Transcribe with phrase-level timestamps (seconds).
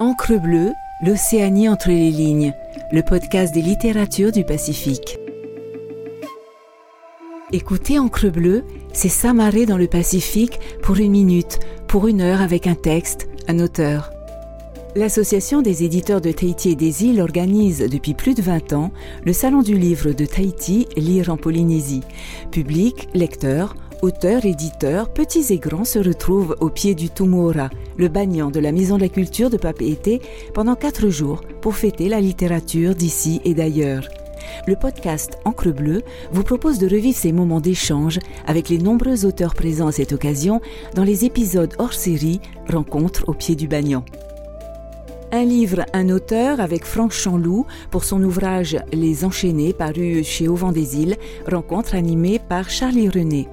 [0.00, 0.74] Encre bleue,
[1.04, 2.54] l'Océanie entre les lignes,
[2.92, 5.18] le podcast des littératures du Pacifique.
[7.52, 11.58] Écoutez Encre bleue, c'est s'amarrer dans le Pacifique pour une minute,
[11.88, 14.12] pour une heure avec un texte, un auteur.
[14.94, 18.92] L'Association des éditeurs de Tahiti et des îles organise depuis plus de 20 ans
[19.24, 22.04] le Salon du livre de Tahiti, Lire en Polynésie.
[22.52, 27.68] Public, lecteurs, auteurs, éditeurs, petits et grands se retrouvent au pied du Tumora,
[27.98, 30.22] le bagnan de la Maison de la Culture de Papeete,
[30.54, 34.08] pendant quatre jours pour fêter la littérature d'ici et d'ailleurs.
[34.66, 39.54] Le podcast Encre Bleue vous propose de revivre ces moments d'échange avec les nombreux auteurs
[39.54, 40.60] présents à cette occasion
[40.94, 42.40] dans les épisodes hors série
[42.70, 44.04] Rencontres au pied du bagnan.
[45.30, 50.72] Un livre, un auteur avec Franck Chanloup pour son ouvrage Les Enchaînés paru chez Auvent
[50.72, 53.46] des Îles, rencontre animée par Charlie René.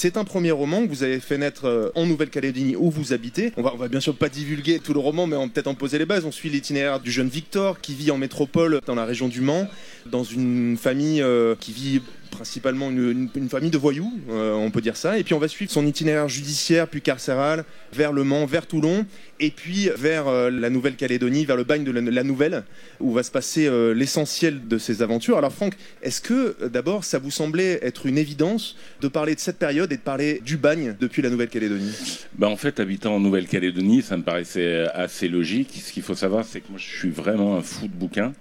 [0.00, 3.52] C'est un premier roman que vous avez fait naître euh, en Nouvelle-Calédonie où vous habitez.
[3.56, 6.06] On va, bien sûr pas divulguer tout le roman, mais on peut-être en poser les
[6.06, 6.24] bases.
[6.24, 9.66] On suit l'itinéraire du jeune Victor qui vit en métropole dans la région du Mans,
[10.06, 14.96] dans une famille euh, qui vit principalement une, famille de voyous, euh, on peut dire
[14.96, 15.18] ça.
[15.18, 19.06] Et puis on va suivre son itinéraire judiciaire puis carcéral vers Le Mans, vers Toulon,
[19.40, 22.64] et puis vers euh, la Nouvelle-Calédonie, vers le bagne de la, Nouvelle,
[23.00, 25.38] où va se passer euh, l'essentiel de ses aventures.
[25.38, 29.58] Alors Franck, est-ce que d'abord ça vous semblait être une évidence de parler de cette
[29.58, 32.26] période et de parler du bagne depuis la Nouvelle-Calédonie?
[32.34, 35.82] Ben, En fait, habitant en Nouvelle-Calédonie, ça me paraissait assez logique.
[35.84, 38.32] Ce qu'il faut savoir, c'est que moi je suis vraiment un fou de bouquins.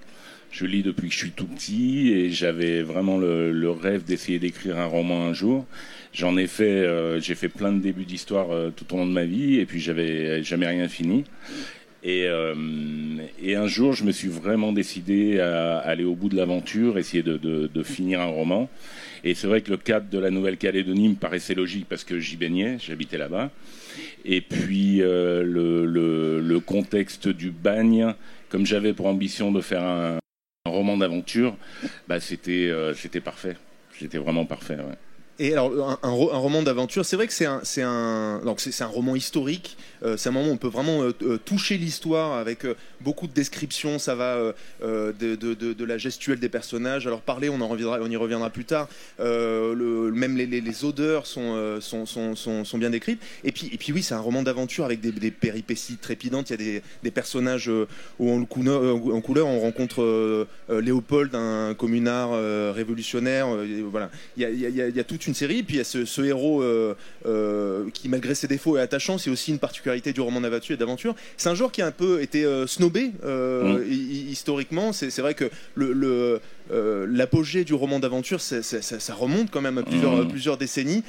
[0.52, 4.78] Je lis depuis que je suis tout petit et j'avais vraiment le, rêve d'essayer d'écrire
[4.78, 5.66] un roman un jour.
[6.14, 9.12] J'en ai fait, euh, j'ai fait plein de débuts d'histoire euh, tout au long de
[9.12, 11.26] ma vie et puis j'avais jamais rien fini.
[12.04, 12.56] Et, euh,
[13.44, 17.24] et, un jour, je me suis vraiment décidé à aller au bout de l'aventure, essayer
[17.24, 18.70] de, de, de, finir un roman.
[19.24, 22.38] Et c'est vrai que le cadre de la Nouvelle-Calédonie me paraissait logique parce que j'y
[22.38, 23.52] baignais, j'habitais là-bas.
[24.24, 28.14] Et puis le, le, le, contexte du bagne,
[28.48, 30.20] comme j'avais pour ambition de faire un,
[30.70, 31.56] roman d'aventure,
[32.08, 33.56] bah, c'était euh, c'était parfait.
[33.98, 34.78] C'était vraiment parfait.
[35.40, 39.78] Et alors, un, roman d'aventure, c'est vrai que c'est un, donc c'est, un roman historique.
[40.04, 42.66] Euh, c'est un moment où on peut vraiment euh, euh, toucher l'histoire avec
[43.02, 44.00] beaucoup de descriptions.
[44.00, 47.06] Ça va de, la gestuelle des personnages.
[47.06, 48.90] Alors parler, on en reviendra, on y reviendra plus tard.
[49.20, 52.06] Même les, odeurs sont, sont,
[52.36, 53.22] sont, bien décrites.
[53.44, 56.50] Et puis, et puis oui, c'est un roman d'aventure avec des, péripéties trépidantes.
[56.50, 57.70] Il y a des, personnages
[58.20, 62.32] où en couleur, on rencontre Léopold, un communard
[62.74, 63.48] révolutionnaire.
[63.92, 65.64] voilà, il y a, il y une série.
[65.64, 66.96] Puis il y a ce, héros euh,
[67.26, 69.18] euh, qui, malgré ses défauts, est attachant.
[69.18, 71.16] C'est aussi une particularité du roman d'aventure et d'aventure.
[71.38, 73.92] C'est un genre qui a un peu été euh, snobé mmh.
[73.92, 74.94] historiquement.
[74.94, 76.40] C'est vrai que le,
[76.70, 80.28] l'apogée du roman d'aventure, ça, remonte quand même à plusieurs, mmh.
[80.28, 81.04] plusieurs décennies.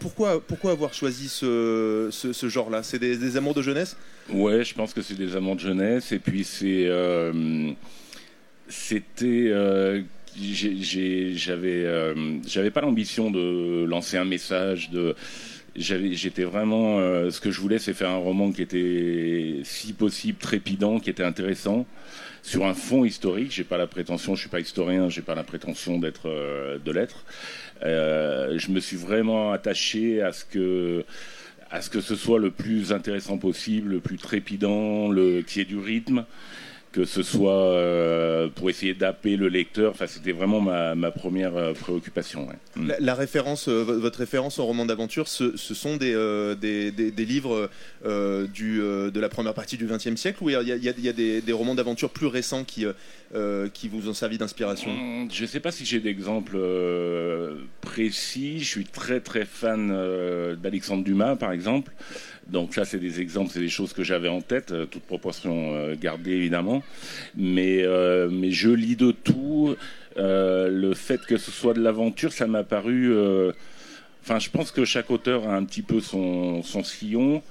[0.00, 2.82] pourquoi, pourquoi avoir choisi ce, ce, genre-là?
[2.82, 3.96] C'est des, des, amours de jeunesse?
[4.30, 6.12] Ouais, je pense que c'est des amours de jeunesse.
[6.12, 6.88] Et puis c'est
[8.70, 9.52] c'était
[10.36, 12.14] j'avais euh,
[12.46, 14.90] j'avais pas l'ambition de lancer un message
[15.76, 20.38] j'étais vraiment euh, ce que je voulais c'est faire un roman qui était si possible
[20.38, 21.86] trépidant qui était intéressant
[22.42, 23.50] sur un fond historique.
[23.50, 26.92] J'ai pas la prétention je suis pas historien j'ai pas la prétention d'être euh, de
[26.92, 27.24] l'être.
[27.82, 31.04] Je me suis vraiment attaché à ce que
[31.70, 35.64] à ce que ce soit le plus intéressant possible le plus trépidant le qui ait
[35.64, 36.24] du rythme
[36.92, 39.90] que ce soit euh, pour essayer d'appeler le lecteur.
[39.92, 42.48] Enfin, c'était vraiment ma, ma, première euh, préoccupation.
[42.48, 42.54] Ouais.
[42.76, 42.92] Mm.
[43.00, 46.14] La, référence, euh, votre référence au roman d'aventure, ce, ce, sont des,
[46.60, 47.70] des, des, des, livres
[48.54, 51.40] du, de la première partie du XXe siècle ou il y a, y a des,
[51.40, 52.86] des, romans d'aventure plus récents qui,
[53.74, 54.90] qui vous ont servi d'inspiration?
[54.90, 56.58] Mm, Je ne sais pas si j'ai d'exemples
[57.80, 58.60] précis.
[58.60, 59.88] Je suis très très fan
[60.62, 61.92] d'Alexandre Dumas, par exemple.
[62.48, 65.74] Donc ça, c'est des exemples, c'est des choses que j'avais en tête, euh, toute proportion
[65.74, 66.82] euh, gardée évidemment.
[67.36, 69.76] Mais, euh, mais je lis de tout.
[70.16, 73.14] le fait que ce soit de l'aventure, ça m'a paru...
[74.22, 77.42] Enfin, je pense que chaque auteur a un petit peu son, son sillon.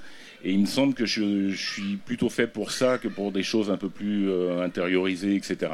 [0.44, 3.42] Et il me semble que je, je, suis plutôt fait pour ça que pour des
[3.42, 4.32] choses un peu plus
[4.62, 5.72] intériorisées, etc.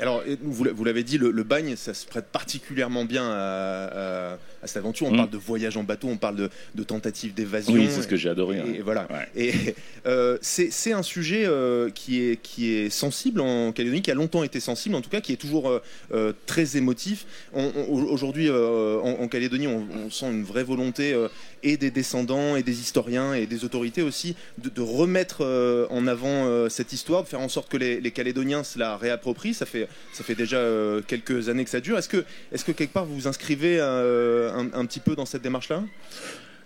[0.00, 5.06] Alors, vous, l'avez dit, le, bagne, ça se prête particulièrement bien à, cette aventure.
[5.06, 5.16] On mm.
[5.16, 7.74] parle de voyage en bateau, on parle de, de tentative d'évasion.
[7.74, 8.58] Oui, c'est ce que j'ai adoré.
[8.58, 8.82] Et, hein.
[8.84, 9.08] voilà.
[9.36, 9.52] Et
[10.06, 14.42] euh, c'est un sujet euh, qui, est, qui est sensible en Calédonie, qui a longtemps
[14.42, 15.80] été sensible, en tout cas, qui est toujours
[16.12, 17.26] euh, très émotif.
[17.54, 21.14] Aujourd'hui, en, Calédonie, on, sent une vraie volonté
[21.62, 25.44] et des descendants, et des historiens, et des autorités aussi, de, remettre
[25.90, 29.54] en avant cette histoire, de faire en sorte que les, les Calédoniens se la réapproprient.
[29.54, 31.98] Ça fait ça fait déjà euh, quelques années que ça dure.
[31.98, 35.42] Est-ce que, est que quelque part vous vous inscrivez euh, un, petit peu dans cette
[35.42, 35.82] démarche-là?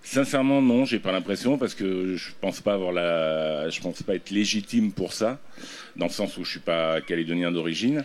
[0.03, 4.15] Sincèrement, non, j'ai pas l'impression parce que je pense pas avoir la, je pense pas
[4.15, 5.38] être légitime pour ça,
[5.97, 8.05] dans le sens où je suis pas calédonien d'origine.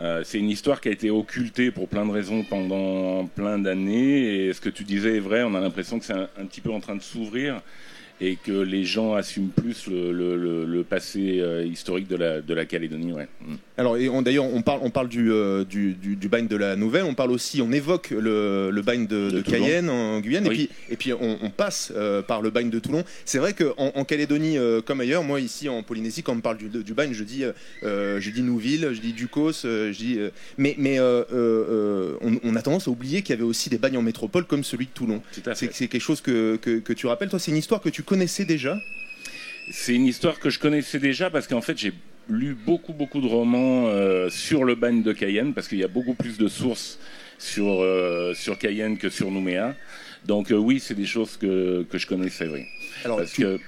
[0.00, 4.46] Euh, c'est une histoire qui a été occultée pour plein de raisons pendant plein d'années.
[4.46, 5.42] Et ce que tu disais est vrai.
[5.42, 7.60] On a l'impression que c'est un, petit peu en train de s'ouvrir
[8.22, 13.12] et que les gens assument plus le, passé euh, historique de la, de la Calédonie.
[13.12, 13.26] Ouais.
[13.40, 13.54] Mm.
[13.76, 17.14] Alors, d'ailleurs, on parle, on parle du, euh, du, du, bagne de la Nouvelle, on
[17.14, 21.12] parle aussi, on évoque le, le bagne de, Cayenne en Guyane, et puis, et puis
[21.12, 23.02] on, passe euh, par le bagne de Toulon.
[23.24, 26.58] C'est vrai qu'en en Calédonie, comme ailleurs, moi ici en Polynésie, quand on me parle
[26.58, 27.44] du, du bagne, je dis,
[27.82, 30.18] je dis Nouville, je dis Ducos, je dis.
[30.58, 34.44] mais mais on, a tendance à oublier qu'il y avait aussi des bagnes en métropole
[34.44, 35.22] comme celui de Toulon.
[35.54, 37.28] C'est quelque chose que, que, que tu rappelles.
[37.30, 38.04] Toi, c'est une histoire que tu
[38.46, 38.78] déjà
[39.70, 41.92] C'est une histoire que je connaissais déjà parce qu'en fait, j'ai
[42.28, 45.88] lu beaucoup, beaucoup de romans euh, sur le bagne de Cayenne parce qu'il y a
[45.88, 46.98] beaucoup plus de sources
[47.38, 49.74] sur, euh, sur Cayenne que sur Nouméa.
[50.26, 52.64] Donc, euh, oui, c'est des choses que, que je connaissais, oui.
[53.04, 53.58] Alors, parce que.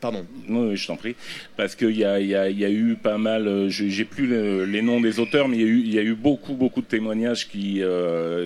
[0.00, 0.24] Pardon.
[0.48, 1.16] Oui, je t'en prie.
[1.56, 4.28] Parce qu'il y a, y, y a, eu pas mal, j'ai plus
[4.64, 6.86] les noms des auteurs, mais il y, a eu, y a eu beaucoup, beaucoup de
[6.86, 7.82] témoignages qui,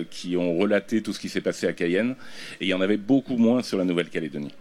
[0.09, 2.15] qui ont relaté tout ce qui s'est passé à Cayenne.
[2.59, 4.51] Et il y en avait beaucoup moins sur la Nouvelle-Calédonie.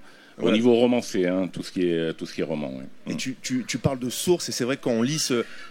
[0.42, 2.72] Au niveau romancé, hein, tout, ce qui est, tout ce qui est roman.
[3.06, 5.22] Et tu, tu, tu, parles de sources, et c'est vrai que quand on lit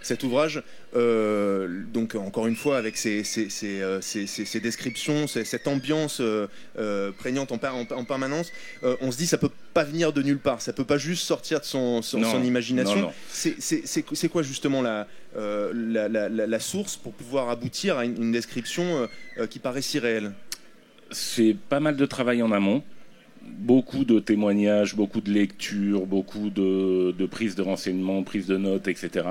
[0.02, 0.62] cet ouvrage,
[0.94, 7.12] euh, donc encore une fois, avec ces, ces, ces, euh, ces descriptions, cette ambiance euh,
[7.12, 8.52] prégnante en, en, permanence,
[8.82, 11.60] on se dit ça peut pas venir de nulle part, ça peut pas juste sortir
[11.60, 13.12] de son, son, imagination.
[13.30, 19.08] C'est quoi justement la, la, la, la, source pour pouvoir aboutir à une, une description
[19.50, 20.32] qui paraît si réelle?
[21.10, 22.82] C'est pas mal de travail en amont
[23.44, 28.88] beaucoup de témoignages, beaucoup de lectures, beaucoup de, de prises de renseignements, prises de notes,
[28.88, 29.26] etc.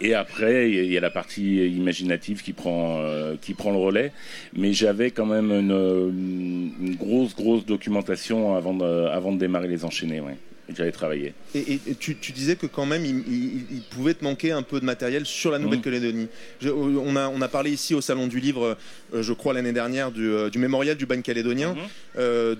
[0.00, 4.12] Et après, il y a la partie imaginative qui prend, euh, qui prend le relais.
[4.54, 9.84] Mais j'avais quand même une, une, grosse, grosse documentation avant de, avant de démarrer les
[9.84, 10.20] enchaînés.
[10.20, 10.36] Ouais
[10.74, 11.32] j'avais travaillé.
[11.54, 15.52] Et, tu, disais que quand même, il, pouvait te manquer un peu de matériel sur
[15.52, 16.28] la Nouvelle-Calédonie.
[16.64, 18.76] On a, on a parlé ici au Salon du Livre,
[19.14, 21.80] euh, je crois l'année dernière, du, euh, mémorial du bagne calédonien mhm.
[22.18, 22.54] euh,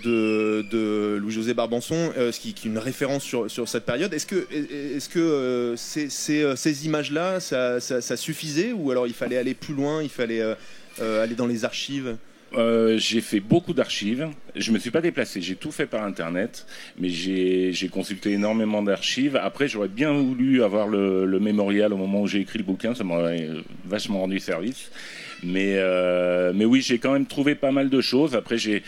[0.63, 4.15] de, Louis-José Barbanson, ce qui, est une référence sur, sur cette période.
[4.15, 9.55] Est-ce que, est-ce que ces, ces, images-là, ça, ça, suffisait ou alors il fallait aller
[9.55, 10.43] plus loin, il fallait
[11.01, 12.17] aller dans les archives?
[12.55, 14.29] Euh, j'ai fait beaucoup d'archives.
[14.55, 16.67] Je me suis pas déplacé, j'ai tout fait par internet,
[16.99, 19.37] mais j'ai consulté énormément d'archives.
[19.37, 22.95] Après, j'aurais bien voulu avoir le, le, mémorial au moment où j'ai écrit le bouquin,
[22.95, 23.49] ça m'aurait
[23.85, 24.91] vachement rendu service.
[25.43, 28.35] Mais, euh, mais oui, j'ai quand même trouvé pas mal de choses.
[28.35, 28.83] Après, j'ai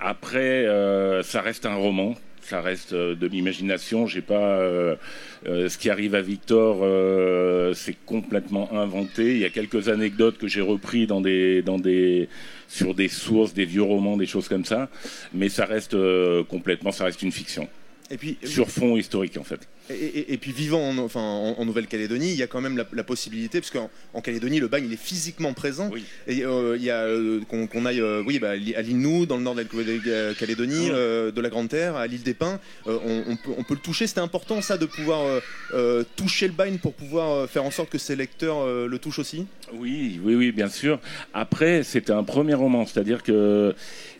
[0.00, 2.14] après, euh, ça reste un roman
[2.44, 4.06] ça reste euh, de l'imagination.
[4.06, 4.96] J'ai pas euh,
[5.46, 6.84] euh, ce qui arrive à Victor,
[7.74, 9.32] c'est complètement inventé.
[9.32, 12.28] Il y a quelques anecdotes que j'ai repris dans des dans des
[12.68, 14.88] sur des sources, des vieux romans, des choses comme ça,
[15.32, 15.96] mais ça reste
[16.48, 17.68] complètement, ça reste une fiction.
[18.14, 19.58] Et puis, sur fond historique en fait.
[19.90, 23.72] Et, puis vivant en, enfin, en, Nouvelle-Calédonie, il y a quand même la, possibilité, parce
[23.72, 25.90] qu'en en Calédonie, le bagne il est physiquement présent.
[26.28, 29.36] Et euh, il y a euh, qu'on aille, euh, oui, bah, à l'île Nou, dans
[29.36, 33.50] le nord de la Calédonie, de la Grande Terre, à l'île des Pins, on, peut,
[33.58, 34.06] on, peut, le toucher.
[34.06, 35.42] C'était important ça de pouvoir
[36.14, 39.46] toucher le bagne pour pouvoir faire en sorte que ses lecteurs le touchent aussi.
[39.72, 41.00] Oui, oui, oui, bien sûr.
[41.32, 43.74] Après, c'était un premier roman, c'est-à-dire que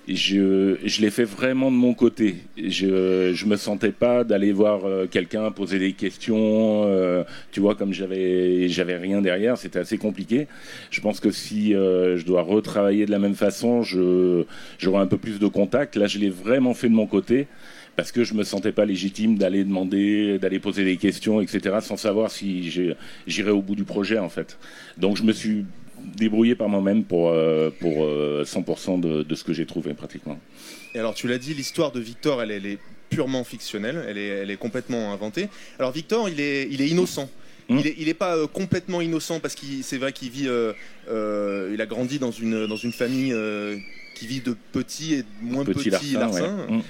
[0.09, 2.37] je, je l'ai fait vraiment de mon côté.
[2.56, 7.93] Je, je me sentais pas d'aller voir quelqu'un poser des questions, euh, tu vois, comme
[7.93, 10.46] j'avais rien derrière, c'était assez compliqué.
[10.91, 15.17] Je pense que si euh, je dois retravailler de la même façon, j'aurai un peu
[15.17, 15.96] plus de contact.
[15.96, 17.46] Là, je l'ai vraiment fait de mon côté
[17.96, 21.96] parce que je me sentais pas légitime d'aller demander, d'aller poser des questions, etc., sans
[21.96, 22.69] savoir si
[23.27, 24.58] j'irais au bout du projet en fait.
[24.99, 25.65] Donc je me suis
[26.05, 30.39] débrouillé par moi-même pour, euh, pour 100% de, de, ce que j'ai trouvé pratiquement.
[30.94, 32.79] Et alors tu l'as dit, l'histoire de Victor, elle, elle est
[33.11, 35.49] purement fictionnelle, elle est, elle est complètement inventée.
[35.79, 37.29] Alors Victor, il est, il est innocent.
[37.69, 37.81] Mmh.
[37.96, 40.73] Il n'est pas euh, complètement innocent parce qu'il c'est vrai qu'il vit, euh,
[41.08, 43.34] euh, il a grandi dans une, dans une famille
[44.15, 46.67] qui vit de petits et de moins petits, larcins.
[46.69, 46.81] Mmh.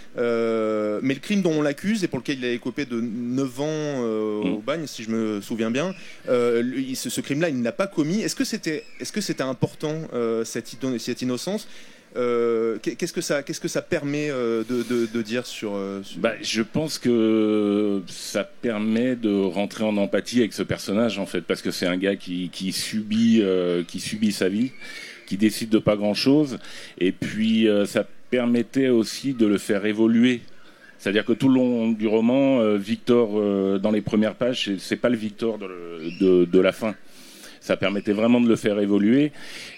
[1.02, 4.00] mais le crime dont on l'accuse et pour lequel il a écopé de 9 ans
[4.00, 4.62] au mmh.
[4.62, 5.94] bagne, si je me souviens bien,
[6.26, 8.20] ce, ce crime-là, il ne l'a pas commis.
[8.20, 9.94] Est-ce que c'était est -ce c'était important,
[10.44, 11.66] cette, cette innocence
[12.16, 16.62] euh, qu'est-ce que ça, qu'est-ce que ça permet euh, de, dire sur, euh, Bah, je
[16.62, 21.70] pense que ça permet de rentrer en empathie avec ce personnage en fait, parce que
[21.72, 23.42] c'est un gars qui, subit,
[23.88, 24.70] qui subit sa vie,
[25.26, 26.58] qui décide de pas grand-chose,
[26.98, 30.42] et puis ça permettait aussi de le faire évoluer.
[30.98, 35.16] C'est-à-dire que tout le long du roman, Victor, dans les premières pages, c'est pas le
[35.16, 36.94] Victor de, de la fin
[37.64, 39.32] ça permettait vraiment de le faire évoluer.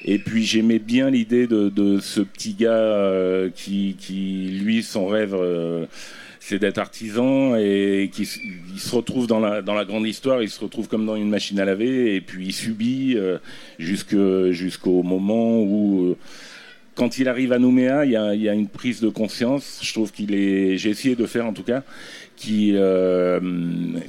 [0.04, 5.36] Et puis j'aimais bien l'idée de, ce petit gars qui, qui, lui, son rêve
[6.48, 8.22] c'est d'être artisan et qui
[8.72, 11.28] il se retrouve dans la, dans la grande histoire, il se retrouve comme dans une
[11.28, 13.38] machine à laver et puis il subit euh,
[13.80, 16.16] jusqu'au moment où, euh,
[16.94, 19.80] quand il arrive à Nouméa, il y a, y a une prise de conscience.
[19.82, 21.82] Je trouve qu'il est, j'ai essayé de faire en tout cas,
[22.36, 23.40] qu'il euh,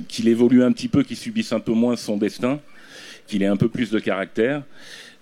[0.08, 2.60] qu'il évolue un petit peu, qu'il subisse un peu moins son destin,
[3.26, 4.62] qu'il ait un peu plus de caractère.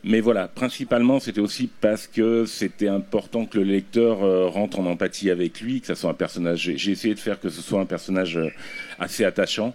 [0.07, 4.85] Mais voilà, principalement, c'était aussi parce que c'était important que le lecteur euh, rentre en
[4.85, 6.73] empathie avec lui, que ça soit un personnage.
[6.75, 8.51] J'ai essayé de faire que ce soit un personnage euh,
[8.99, 9.73] assez attachant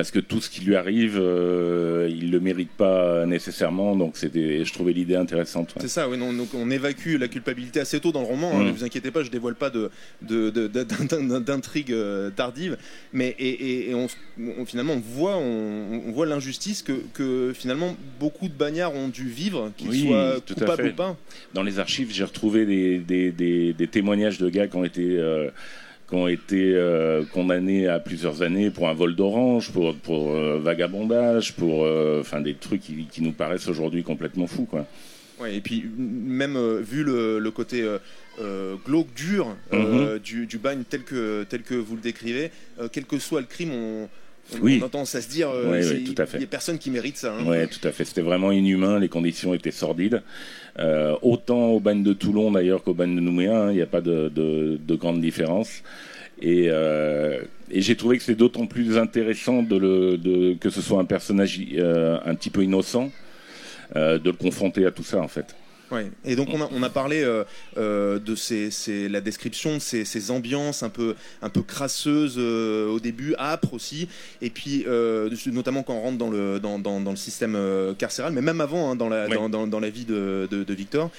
[0.00, 3.94] parce que tout ce qui lui arrive, euh, il le mérite pas nécessairement.
[3.94, 5.74] Donc c'était, je trouvais l'idée intéressante.
[5.78, 8.50] C'est ça, oui, non, donc on évacue la culpabilité assez tôt dans le roman.
[8.54, 8.66] Hein, mm.
[8.68, 9.90] ne vous inquiétez pas, je dévoile pas de,
[11.40, 12.78] d'intrigue euh, tardive,
[13.12, 14.08] mais et, on,
[14.64, 19.70] finalement on voit, on, voit l'injustice que, que, finalement beaucoup de bagnards ont dû vivre,
[19.76, 21.16] qu'ils soient coupables ou pas.
[21.52, 25.50] Dans les archives, j'ai retrouvé des, des, témoignages de gars qui ont été euh,
[26.10, 30.58] qui ont été euh, condamnés à plusieurs années pour un vol d'orange, pour, pour euh,
[30.60, 34.64] vagabondage, pour euh, enfin des trucs qui, qui nous paraissent aujourd'hui complètement fous.
[34.64, 34.86] Quoi.
[35.40, 37.86] Ouais, et puis même vu le, le côté
[38.86, 40.18] glauque dur mhm.
[40.18, 42.50] du, du, bagne tel que, tel que vous le décrivez,
[42.92, 44.08] quel que soit le crime, on,
[44.62, 47.32] on, entend ça se dire, il n'y a personne qui mérite ça.
[47.32, 47.44] Hein.
[47.46, 48.04] Oui, tout à fait.
[48.04, 50.22] C'était vraiment inhumain, les conditions étaient sordides.
[50.78, 53.86] Euh, autant au bagne de Toulon d'ailleurs qu'au bagne de Nouméa, hein, il n'y a
[53.86, 55.82] pas de, de, grande différence.
[56.40, 60.80] Et, euh, et j'ai trouvé que c'est d'autant plus intéressant de le, de, que ce
[60.80, 63.10] soit un personnage euh, un petit peu innocent,
[63.94, 65.56] de le confronter à tout ça en fait.
[65.90, 66.10] Ouais.
[66.24, 67.44] Et donc on a, on a parlé euh,
[67.76, 72.88] euh, de ces, la description de ces, ces, ambiances un peu, un peu crasseuses euh,
[72.88, 74.08] au début, âpres aussi,
[74.40, 74.84] et puis
[75.46, 77.58] notamment quand on rentre dans le, dans, dans, dans le système
[77.98, 81.10] carcéral, mais même avant hein, dans, la, dans, dans, la vie de, de, Victor.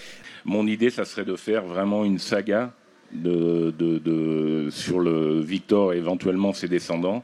[0.46, 2.72] Mon idée, ça serait de faire vraiment une saga
[3.12, 7.24] de, de, sur le Victor et éventuellement ses descendants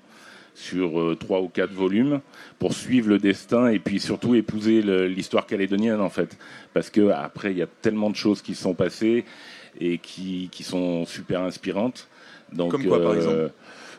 [0.57, 2.19] sur euh, trois ou quatre volumes
[2.57, 6.35] pour suivre le destin et puis surtout épouser l'histoire calédonienne en fait
[6.73, 9.23] parce que après il y a tellement de choses qui sont passées
[9.79, 12.07] et qui, qui sont super inspirantes
[12.51, 13.51] donc Comme quoi, par euh, exemple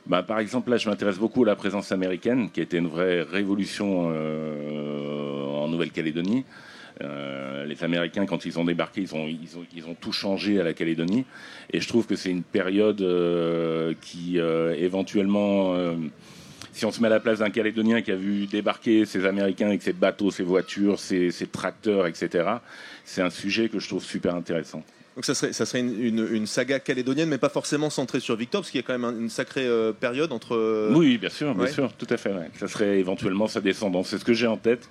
[0.06, 2.86] bah, par exemple, là, je m'intéresse beaucoup à la présence américaine, qui a été une
[2.86, 6.46] vraie révolution euh, en Nouvelle-Calédonie.
[7.02, 10.64] les Américains, quand ils ont débarqué, ils ont, ils ont, ils ont tout changé à
[10.64, 11.26] la Calédonie.
[11.74, 13.04] Et je trouve que c'est une période
[14.00, 15.74] qui, éventuellement,
[16.78, 19.66] si on se met à la place d'un Calédonien qui a vu débarquer ses Américains
[19.66, 22.48] avec ses bateaux, ses voitures, ses, tracteurs, etc.,
[23.04, 24.84] c'est un sujet que je trouve super intéressant.
[25.16, 28.70] Donc ça serait, ça serait une, saga calédonienne, mais pas forcément centrée sur Victor, parce
[28.70, 30.54] qu'il y a quand même une sacrée euh, période entre.
[30.54, 32.32] Euh, oui, bien sûr, bien sûr, tout à fait.
[32.60, 34.10] Ça serait éventuellement sa descendance.
[34.10, 34.88] C'est ce que j'ai en tête.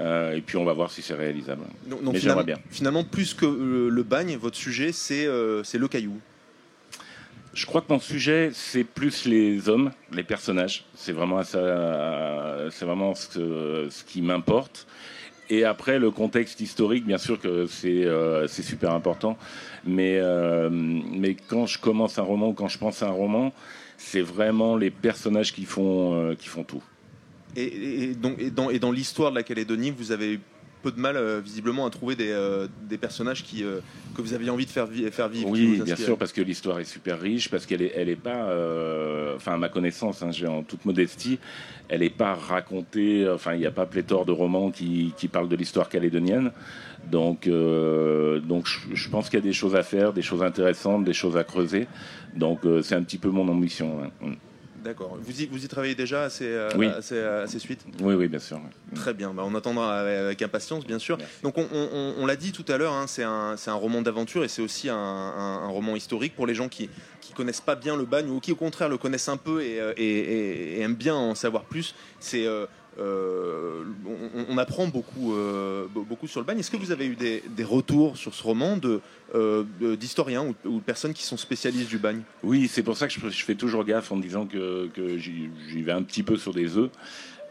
[0.00, 1.62] Euh, et puis on va voir si c'est réalisable.
[1.86, 2.58] mais j'aimerais bien.
[2.70, 6.18] Finalement, plus que le bagne, votre sujet, c'est le caillou.
[7.54, 10.84] Je crois que mon sujet, c'est plus les hommes, les personnages.
[10.94, 14.86] C'est vraiment ça, c'est vraiment ce, qui m'importe.
[15.50, 19.38] Et après, le contexte historique, bien sûr que c'est euh, super important.
[19.84, 23.52] Mais, euh, mais quand je commence un roman, quand je pense à un roman,
[23.96, 26.82] c'est vraiment les personnages qui font, euh, qui font tout.
[27.56, 30.38] Et, donc, dans, et dans l'histoire de la Calédonie, vous avez
[30.82, 33.80] peu de mal euh, visiblement à trouver des, euh, des personnages qui, euh,
[34.14, 35.48] que vous aviez envie de faire, faire vivre.
[35.48, 38.48] Oui, bien sûr, parce que l'histoire est super riche, parce qu'elle est, elle est pas,
[39.36, 41.38] enfin à ma connaissance, hein, j'ai en toute modestie,
[41.88, 45.48] elle n'est pas racontée, enfin il n'y a pas pléthore de romans qui, qui parlent
[45.48, 46.52] de l'histoire calédonienne.
[47.10, 51.12] Donc, donc je, pense qu'il y a des choses à faire, des choses intéressantes, des
[51.12, 51.86] choses à creuser.
[52.36, 54.02] Donc c'est un petit peu mon ambition.
[54.22, 54.32] Hein.
[54.84, 55.18] D'accord.
[55.20, 58.60] Vous y, vous y travaillez déjà à ces, euh, suites Oui, oui, bien sûr.
[58.94, 59.32] Très bien.
[59.34, 61.18] Bah, on attendra avec impatience, bien sûr.
[61.42, 64.88] Donc, on, l'a dit tout à l'heure, hein, c'est un, roman d'aventure et c'est aussi
[64.88, 66.88] un, roman historique pour les gens qui
[67.30, 69.80] ne connaissent pas bien le bagne ou qui, au contraire, le connaissent un peu et,
[69.80, 71.94] euh, aiment bien en savoir plus.
[72.20, 72.46] C'est.
[72.46, 72.66] Euh,
[72.98, 73.84] euh,
[74.48, 76.58] on, apprend beaucoup, euh, beaucoup sur le bagne.
[76.58, 78.78] Est-ce que vous avez eu des, retours sur ce roman
[79.34, 79.64] euh,
[79.96, 82.22] d'historiens ou, de personnes qui sont spécialistes du bagne?
[82.42, 86.02] Oui, c'est pour ça que je, fais toujours gaffe en disant que, j'y, vais un
[86.02, 86.90] petit peu sur des œufs.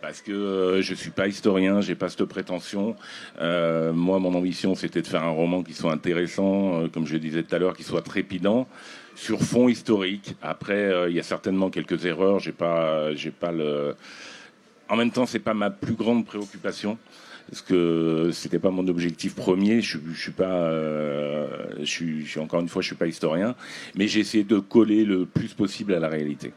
[0.01, 2.95] Parce que je suis pas historien, j'ai pas cette prétention.
[3.39, 7.55] moi, mon ambition, c'était de faire un roman qui soit intéressant, comme je disais tout
[7.55, 8.67] à l'heure, qui soit trépidant,
[9.15, 10.35] sur fond historique.
[10.41, 12.39] Après, il y a certainement quelques erreurs.
[12.39, 13.95] J'ai pas, pas le
[14.89, 16.97] en même temps, c'est pas ma plus grande préoccupation
[17.49, 19.81] parce que c'était pas mon objectif premier.
[19.81, 21.47] Je, je suis pas, euh,
[21.79, 23.55] je, suis, encore une fois, je suis pas historien,
[23.95, 26.53] mais j'ai essayé de coller le plus possible à la réalité.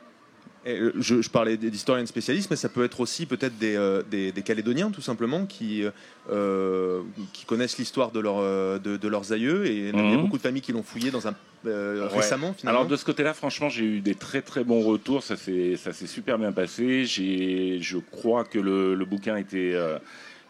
[0.67, 4.03] Euh, je, parlais d'historiens spécialistes, mais ça peut être aussi peut-être des, euh,
[4.45, 5.85] Calédoniens, tout simplement, qui,
[6.31, 8.41] euh, qui connaissent l'histoire de, leur,
[8.81, 9.67] de, leurs aïeux.
[9.67, 10.23] Et il y a mhm.
[10.23, 12.81] beaucoup de familles qui l'ont fouillé dans un, récemment, finalement.
[12.81, 15.23] Alors, de ce côté-là, franchement, j'ai eu des très très bons retours.
[15.23, 15.77] Ça s'est
[16.07, 17.05] super bien passé.
[17.05, 19.75] Je crois que le, le bouquin était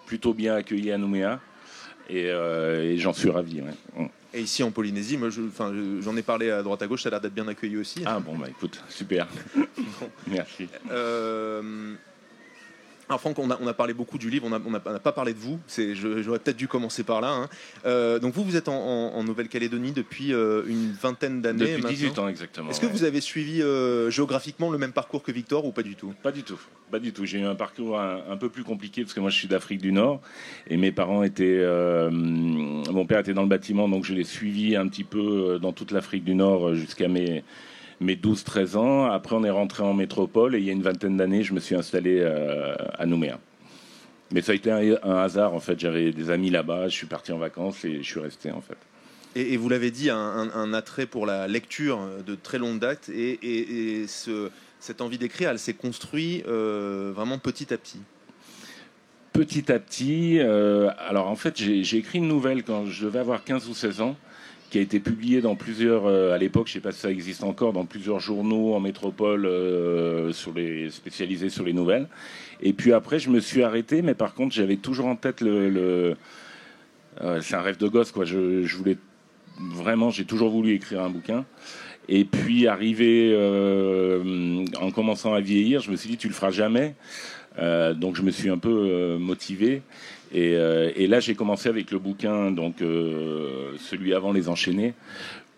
[0.06, 1.40] plutôt bien accueilli à Nouméa.
[2.08, 3.60] Et, et j'en suis ravi.
[3.62, 4.10] Ouais.
[4.32, 7.20] Et ici en Polynésie, moi, j'en ai parlé à droite à gauche, ça a l'air
[7.20, 8.02] d'être bien accueilli aussi.
[8.06, 9.26] Ah bon, bah écoute, super.
[10.28, 10.68] Merci.
[13.10, 15.58] Alors Franck, on a, parlé beaucoup du livre, on n'a pas parlé de vous,
[16.22, 17.32] j'aurais peut-être dû commencer par là.
[17.32, 17.48] Hein.
[17.84, 22.28] Euh, donc vous, vous êtes en, Nouvelle-Calédonie depuis euh, une vingtaine d'années Depuis 18 ans
[22.28, 22.70] exactement.
[22.70, 25.96] Est-ce que vous avez suivi euh, géographiquement le même parcours que Victor ou pas du
[25.96, 26.14] tout?
[26.22, 26.60] Pas du tout,
[26.92, 27.24] pas du tout.
[27.24, 29.90] J'ai eu un parcours un, peu plus compliqué parce que moi je suis d'Afrique du
[29.90, 30.20] Nord
[30.68, 31.66] et mes parents étaient...
[32.12, 35.90] mon père était dans le bâtiment donc je l'ai suivi un petit peu dans toute
[35.90, 37.42] l'Afrique du Nord jusqu'à mes
[38.00, 39.04] mes 12-13 ans.
[39.06, 41.60] Après, on est rentré en métropole et il y a une vingtaine d'années, je me
[41.60, 43.38] suis installé euh, à Nouméa.
[44.32, 45.78] Mais ça a été un, hasard, en fait.
[45.78, 48.76] J'avais des amis là-bas, je suis parti en vacances et je suis resté, en fait.
[49.36, 54.06] Et, vous l'avez dit, un, attrait pour la lecture de très longue date et,
[54.80, 58.00] cette envie d'écrire, elle s'est construite euh, vraiment petit à petit.
[59.32, 63.44] Petit à petit, euh, alors en fait, j'ai écrit une nouvelle quand je devais avoir
[63.44, 64.16] 15 ou 16 ans
[64.70, 67.10] qui a été publié dans plusieurs, euh, à l'époque, je ne sais pas si ça
[67.10, 72.08] existe encore, dans plusieurs journaux en métropole euh, sur les, spécialisés sur les nouvelles.
[72.62, 76.16] Et puis après, je me suis arrêté, mais par contre, j'avais toujours en tête le.
[77.20, 78.24] Euh, c'est un rêve de gosse, quoi.
[78.24, 78.96] Je, voulais
[79.58, 81.44] vraiment, j'ai toujours voulu écrire un bouquin.
[82.10, 83.34] Et puis, arrivé
[84.80, 86.94] en commençant à vieillir, je me suis dit, tu le feras jamais.
[87.56, 89.82] donc, je me suis un peu motivé.
[90.34, 94.94] Euh, et, là, j'ai commencé avec le bouquin, donc euh, celui avant les enchaînés,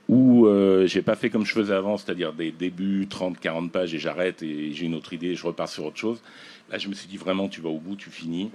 [0.09, 3.95] où euh, j'ai pas fait comme je faisais avant, c'est-à-dire des débuts 30, 40 pages
[3.95, 6.23] et j'arrête et j'ai une autre idée, et je repars sur autre chose.
[6.71, 8.51] Là, je me suis dit vraiment, tu vas au bout, tu finis.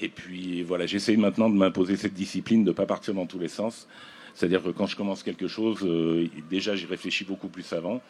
[0.00, 3.38] Et puis voilà, j'essaye maintenant de m'imposer cette discipline, de ne pas partir dans tous
[3.38, 3.88] les sens.
[4.34, 8.02] C'est-à-dire que quand je commence quelque chose, euh, déjà j'y réfléchis beaucoup plus avant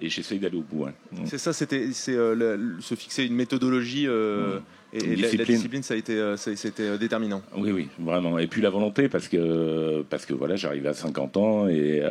[0.00, 0.86] et j'essaye d'aller au bout.
[0.86, 0.92] Hein.
[1.10, 1.26] Mm.
[1.26, 4.62] C'est ça, c'était c'est euh, se fixer une méthodologie euh, mm.
[4.92, 7.42] et, La, discipline, ça a été c'était déterminant.
[7.56, 8.38] Oui, oui, vraiment.
[8.38, 12.08] Et puis la volonté, parce que parce que voilà, j'arrivais à 50 ans et,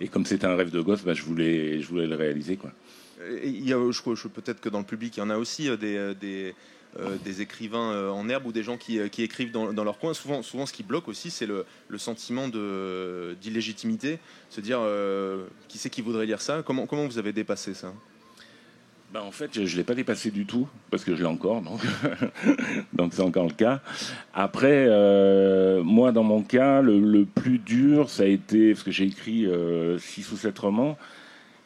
[0.00, 2.70] et comme c'était un rêve de gosse, bah, je voulais je voulais le réaliser quoi.
[3.42, 5.68] il y a, je, je peut-être que dans le public, il y en a aussi
[5.76, 6.54] des, des
[7.24, 10.14] des écrivains euh, en herbe ou des gens qui, euh, écrivent dans, leur coin.
[10.14, 11.64] Souvent, souvent, ce qui bloque aussi, c'est le,
[11.96, 14.18] sentiment d'illégitimité.
[14.50, 14.80] Se dire,
[15.68, 16.62] qui c'est qui voudrait lire ça?
[16.64, 17.92] Comment, comment vous avez dépassé ça?
[19.12, 21.62] Ben en fait, je ne l'ai pas dépassé du tout, parce que je l'ai encore,
[21.62, 21.80] donc
[23.14, 23.80] c'est encore le cas.
[24.34, 24.86] Après,
[25.82, 29.46] moi, dans mon cas, le, plus dur, ça a été, parce que j'ai écrit
[29.98, 30.98] six ou sept romans,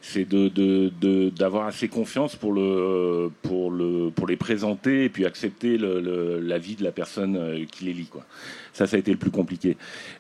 [0.05, 5.79] c'est de, d'avoir assez confiance pour, le, pour, le, pour les présenter et puis accepter
[5.79, 8.07] le, l'avis de la personne euh, qui les lit.
[8.07, 8.25] Quoi.
[8.73, 9.77] Ça, ça a été le plus compliqué.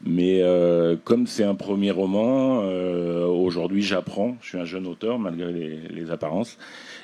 [0.07, 5.19] Mais euh, comme c'est un premier roman, euh, aujourd'hui j'apprends, je suis un jeune auteur
[5.19, 6.59] malgré les, apparences,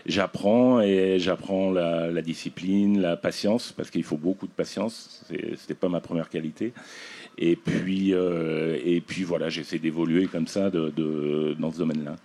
[0.06, 5.24] j'apprends et j'apprends la, la, discipline, la patience, parce qu'il faut beaucoup de patience,
[5.56, 6.72] c'était pas ma première qualité.
[7.38, 12.16] Et puis, et puis voilà, j'essaie d'évoluer comme ça de, de, dans ce domaine-là.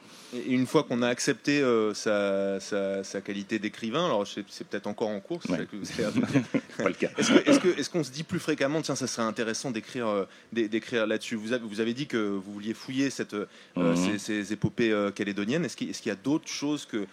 [0.47, 5.41] Une fois qu'on a accepté euh, sa, qualité d'écrivain, alors c'est peut-être encore en cours,
[5.43, 6.87] c'est que vous
[7.77, 10.25] Est-ce qu'on se dit plus fréquemment, tiens, ça serait intéressant d'écrire euh,
[11.05, 11.35] là-dessus?
[11.35, 14.17] Vous avez, vous avez dit que vous vouliez fouiller cette, euh, mhm.
[14.17, 15.65] ces, épopées calédoniennes.
[15.65, 17.05] Est-ce qu'il y a d'autres choses que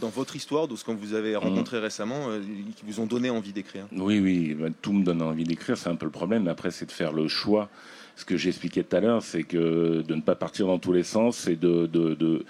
[0.00, 1.82] dans votre histoire, de ce que vous avez rencontré mhm.
[1.84, 2.28] récemment,
[2.76, 3.86] qui vous ont donné envie d'écrire?
[3.92, 6.46] Oui, oui, bah, tout me donne envie d'écrire, c'est un peu le problème.
[6.48, 7.70] Après, c'est de faire le choix
[8.16, 11.02] ce que j'expliquais tout à l'heure, c'est que de ne pas partir dans tous les
[11.02, 12.44] sens et de,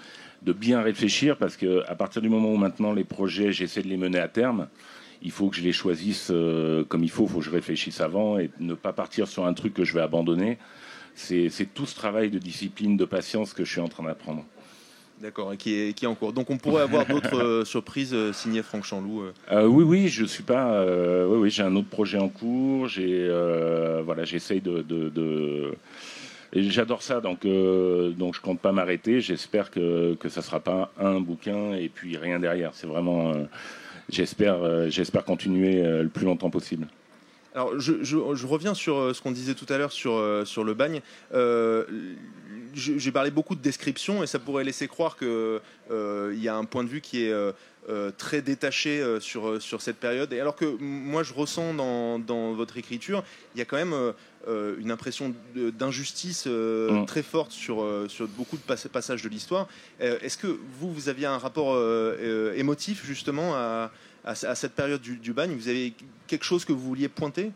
[0.53, 3.97] bien réfléchir parce que à partir du moment où maintenant les projets, j'essaie de les
[3.97, 4.67] mener à terme,
[5.21, 7.99] il faut que je les choisisse euh, comme il faut, il faut que je réfléchisse
[7.99, 10.57] avant et ne pas partir sur un truc que je vais abandonner.
[11.15, 14.45] C'est tout ce travail de discipline, de patience que je suis en train d'apprendre.
[15.21, 16.33] D'accord, et qui est, qui est en cours.
[16.33, 19.65] Donc on pourrait avoir d'autres euh, surprises euh, signées Franck Chanlou euh.
[19.65, 20.83] Oui, oui, je suis pas.
[20.85, 22.87] oui, oui, j'ai un autre projet en cours.
[22.87, 23.27] J'ai,
[24.03, 24.81] voilà, j'essaye de.
[24.81, 25.73] de,
[26.53, 29.21] j'adore ça, donc, donc je compte pas m'arrêter.
[29.21, 32.71] J'espère que que ça sera pas un bouquin et puis rien derrière.
[32.73, 33.33] C'est vraiment.
[34.09, 36.87] j'espère, j'espère continuer le plus longtemps possible.
[37.55, 41.01] Alors, je, je, reviens sur ce qu'on disait tout à l'heure sur, sur le bagne
[42.75, 46.83] j'ai parlé beaucoup de description et ça pourrait laisser croire qu'il y a un point
[46.83, 47.33] de vue qui est
[48.17, 50.33] très détaché sur, sur cette période.
[50.33, 53.23] Et alors que moi, je ressens dans, dans votre écriture,
[53.55, 54.13] il y a quand même
[54.47, 57.05] une impression d'injustice mm.
[57.05, 59.67] très forte sur, sur beaucoup de passages de l'histoire.
[59.99, 61.77] Est-ce que vous, vous aviez un rapport
[62.55, 63.91] émotif justement à,
[64.25, 65.93] à, cette période du, bagne Vous avez
[66.27, 67.51] quelque chose que vous vouliez pointer?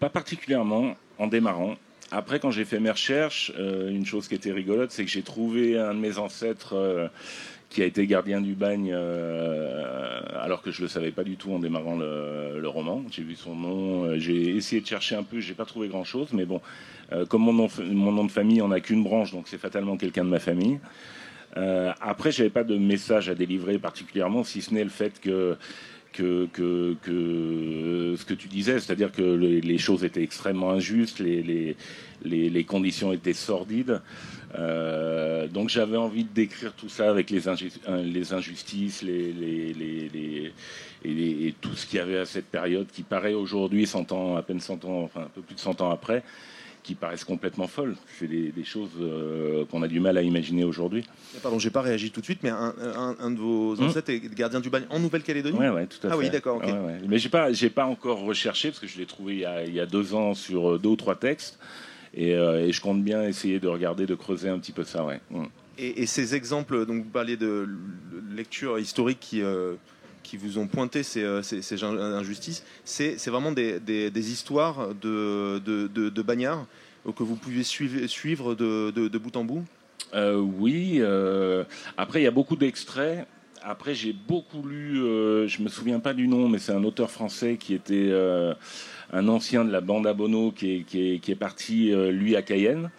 [0.00, 1.76] Pas particulièrement en démarrant.
[2.10, 5.22] Après, quand j'ai fait mes recherches, euh, une chose qui était rigolote, c'est que j'ai
[5.22, 7.08] trouvé un de mes ancêtres euh,
[7.70, 11.52] qui a été gardien du bagne, euh, alors que je le savais pas du tout
[11.52, 13.04] en démarrant le, roman.
[13.10, 16.28] J'ai vu son nom, j'ai essayé de chercher un peu, j'ai pas trouvé grand chose,
[16.32, 16.60] mais bon,
[17.28, 20.24] comme mon nom, mon nom de famille en a qu'une branche, donc c'est fatalement quelqu'un
[20.24, 20.80] de ma famille.
[22.00, 25.56] Après, j'avais pas de message à délivrer particulièrement, si ce n'est le fait que
[26.16, 26.48] que,
[27.02, 31.76] que, ce que tu disais, c'est-à-dire que les, choses étaient extrêmement injustes, les,
[32.24, 34.00] les, conditions étaient sordides.
[34.58, 37.42] Euh, donc j'avais envie de décrire tout ça avec les,
[38.04, 40.52] les injustices, les,
[41.04, 44.42] et, tout ce qu'il y avait à cette période qui paraît aujourd'hui, 100 ans, à
[44.42, 46.22] peine 100 ans, enfin un peu plus de 100 ans après,
[46.86, 47.96] qui paraissent complètement folles.
[48.20, 51.04] C'est des, choses euh, qu'on a du mal à imaginer aujourd'hui.
[51.42, 53.88] Pardon, j'ai pas réagi tout de suite, mais un, de vos hum.
[53.88, 55.58] ancêtres est gardien du bagne en Nouvelle-Calédonie?
[55.58, 56.14] Oui, ouais, tout à fait.
[56.14, 56.62] Ah oui, d'accord.
[57.08, 59.34] Mais j'ai pas, j'ai pas encore recherché parce que je l'ai trouvé
[59.66, 61.58] il y, a, deux ans sur euh, deux ou trois textes,
[62.16, 65.20] euh, et, je compte bien essayer de regarder, de creuser un petit peu ça, ouais.
[65.34, 65.48] Hum.
[65.78, 67.68] Et, ces exemples, donc vous parliez de
[68.30, 69.42] lecture historique qui
[70.26, 76.66] qui vous ont pointé ces, ces, injustices, c'est vraiment des, histoires de, de, bagnards
[77.12, 79.64] que vous pouvez suivre, de, bout en bout?
[80.14, 80.98] Euh, Oui.
[81.00, 81.64] Euh,
[81.96, 83.26] après, il y a beaucoup d'extraits.
[83.62, 87.10] Après, j'ai beaucoup lu, euh, je me souviens pas du nom, mais c'est un auteur
[87.10, 88.12] français qui était
[89.12, 92.90] un ancien de la bande qui est, qui est, qui est parti, lui, à Cayenne.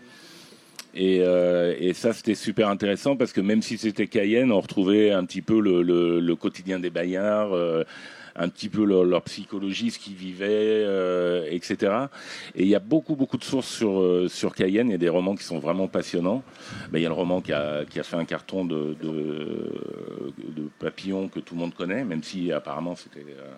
[0.96, 5.26] Et, et, ça, c'était super intéressant parce que même si c'était Cayenne, on retrouvait un
[5.26, 7.54] petit peu le, le, quotidien des baillards,
[8.38, 11.94] un petit peu leur, psychologie, ce qu'ils vivaient, euh, etc.
[12.56, 14.90] Et il y a beaucoup, beaucoup de sources sur, euh, sur Cayenne.
[14.90, 16.44] Il y a des romans qui sont vraiment passionnants.
[16.92, 19.72] Ben, il y a le roman qui a, qui a fait un carton de, de,
[20.50, 23.56] de Papillon que tout le monde connaît, même si apparemment c'était euh,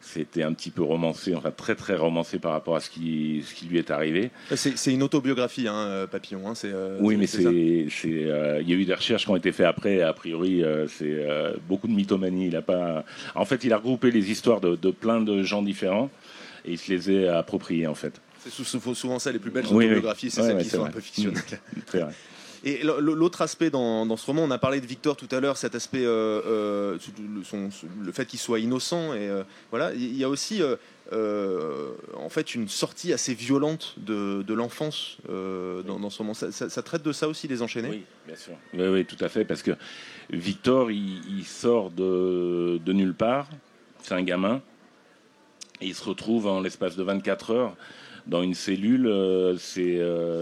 [0.00, 3.54] c'était un petit peu romancé, enfin très très romancé par rapport à ce qui, ce
[3.54, 4.30] qui lui est arrivé.
[4.54, 6.48] C'est une autobiographie, hein, euh, Papillon.
[6.48, 9.52] Hein, euh, oui, mais c'est, euh, il y a eu des recherches qui ont été
[9.52, 10.02] faites après.
[10.02, 11.24] A priori, c'est
[11.68, 12.46] beaucoup de mythomanie.
[12.46, 16.10] Il a pas, en fait, il a regroupé les histoires de, plein de gens différents
[16.64, 18.20] et il se les a appropriées en fait.
[18.38, 21.42] C'est souvent ça les plus belles autobiographies, c'est celles qui sont un peu fictionnelles.
[22.62, 25.74] Et l'autre aspect dans, ce roman, on a parlé de Victor tout à l'heure, cet
[25.74, 26.98] aspect, euh, euh,
[28.02, 30.62] le fait qu'il soit innocent, et euh, voilà, il y a aussi
[31.12, 36.34] en fait une sortie assez violente de, l'enfance dans, ce roman.
[36.34, 37.88] Ça, traite de ça aussi, les enchaînés?
[37.88, 38.52] Oui, bien sûr.
[38.74, 39.72] Oui, oui, tout à fait, parce que
[40.30, 43.48] Victor, il, sort de, de nulle part,
[44.02, 44.60] c'est un gamin,
[45.80, 47.76] et il se retrouve en l'espace de 24 heures
[48.26, 49.56] dans une cellule.
[49.58, 49.98] c'est,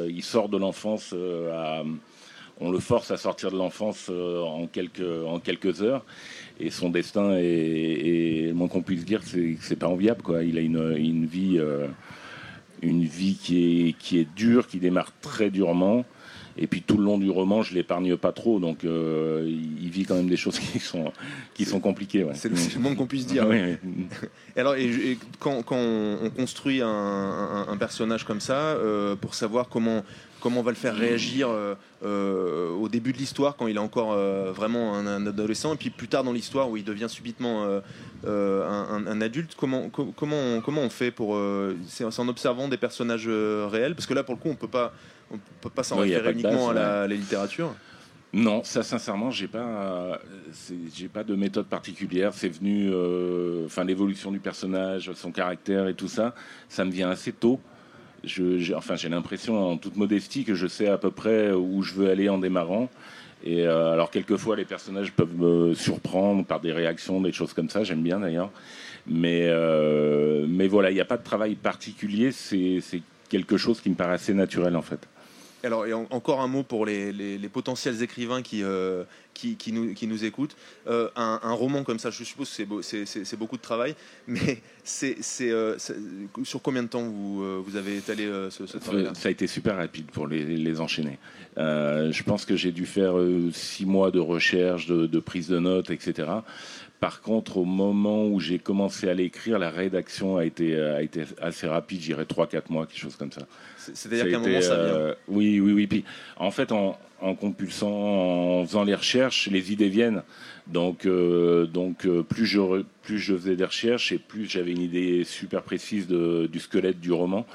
[0.09, 1.15] il sort de l'enfance
[1.53, 1.85] à
[2.61, 6.05] on le force à sortir de l'enfance euh, en quelques, en quelques heures.
[6.61, 10.23] Et son destin est, moins qu'on puisse dire, c'est c'est pas enviable.
[10.23, 10.43] Quoi.
[10.43, 11.87] Il a une, une vie, euh,
[12.83, 16.05] une vie qui est, qui est dure, qui démarre très durement.
[16.61, 20.05] Et puis tout le long du roman, je l'épargne pas trop, donc euh, il vit
[20.05, 21.13] quand même des choses qui sont
[21.55, 22.27] qui sont compliquées.
[22.35, 23.47] C'est le, moins qu'on puisse dire.
[23.53, 23.79] et
[24.57, 28.77] alors, et, quand, quand, on construit un, un, personnage comme ça,
[29.21, 30.03] pour savoir comment
[30.41, 31.75] comment on va le faire réagir euh,
[32.05, 35.91] euh, au début de l'histoire quand il est encore euh, vraiment un, adolescent et puis
[35.91, 37.67] plus tard dans l'histoire où il devient subitement
[38.25, 41.39] un, adulte comment, comment, on, comment on fait pour
[41.87, 43.95] c'est en observant des personnages réels?
[43.95, 44.93] Parce que là pour le coup on peut pas
[45.31, 47.75] on peut pas s'en référer uniquement à, la, littérature.
[48.33, 50.21] Non, ça sincèrement, j'ai pas,
[50.95, 52.33] j'ai pas de méthode particulière.
[52.35, 52.89] C'est venu,
[53.65, 56.35] enfin l'évolution du personnage, son caractère et tout ça,
[56.69, 57.61] ça me vient assez tôt
[58.25, 61.95] j'ai, enfin, j'ai l'impression, en toute modestie, que je sais à peu près où je
[61.95, 62.89] veux aller en démarrant.
[63.45, 67.69] Et euh, alors, quelquefois, les personnages peuvent me surprendre par des réactions, des choses comme
[67.69, 67.85] ça.
[67.85, 68.51] J'aime bien d'ailleurs.
[69.07, 72.33] Mais, euh, voilà, il n'y a pas de travail particulier.
[72.33, 75.09] C'est, c'est quelque chose qui me paraît assez naturel, en fait.
[75.65, 80.57] Alors, encore un mot pour les, potentiels écrivains qui, euh, qui, nous, qui, nous, écoutent.
[80.87, 83.97] Euh, un, roman comme ça, je suppose que c'est beaucoup de travail,
[84.29, 85.77] mais c'est euh,
[86.45, 89.15] sur combien de temps vous, vous avez étalé ce, travail-là?
[89.15, 91.19] Ça a été super rapide pour les, enchaîner.
[91.57, 93.15] je pense que j'ai dû faire
[93.53, 96.29] six mois de recherche, de, de, prise de notes, etc
[97.01, 101.25] Par contre, au moment où j'ai commencé à l'écrire, la rédaction a été, a été
[101.41, 103.43] assez rapide, j'irais 3-4 mois, quelque chose comme ça.
[103.95, 104.95] C'est-à-dire qu'à un moment, ça vient.
[104.95, 105.87] Euh, oui, oui, oui.
[105.87, 106.05] Puis,
[106.37, 106.97] en fait, en,
[107.35, 110.23] compulsant, en faisant les recherches, les idées viennent.
[110.67, 114.83] Donc, euh, donc euh, plus, je, plus je faisais des recherches et plus j'avais une
[114.83, 117.47] idée super précise du squelette du roman.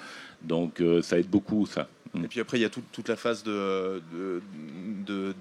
[0.42, 1.88] Donc, ça aide beaucoup, ça.
[2.16, 4.02] Et puis après, il y a toute la phase de,
[5.08, 5.34] de,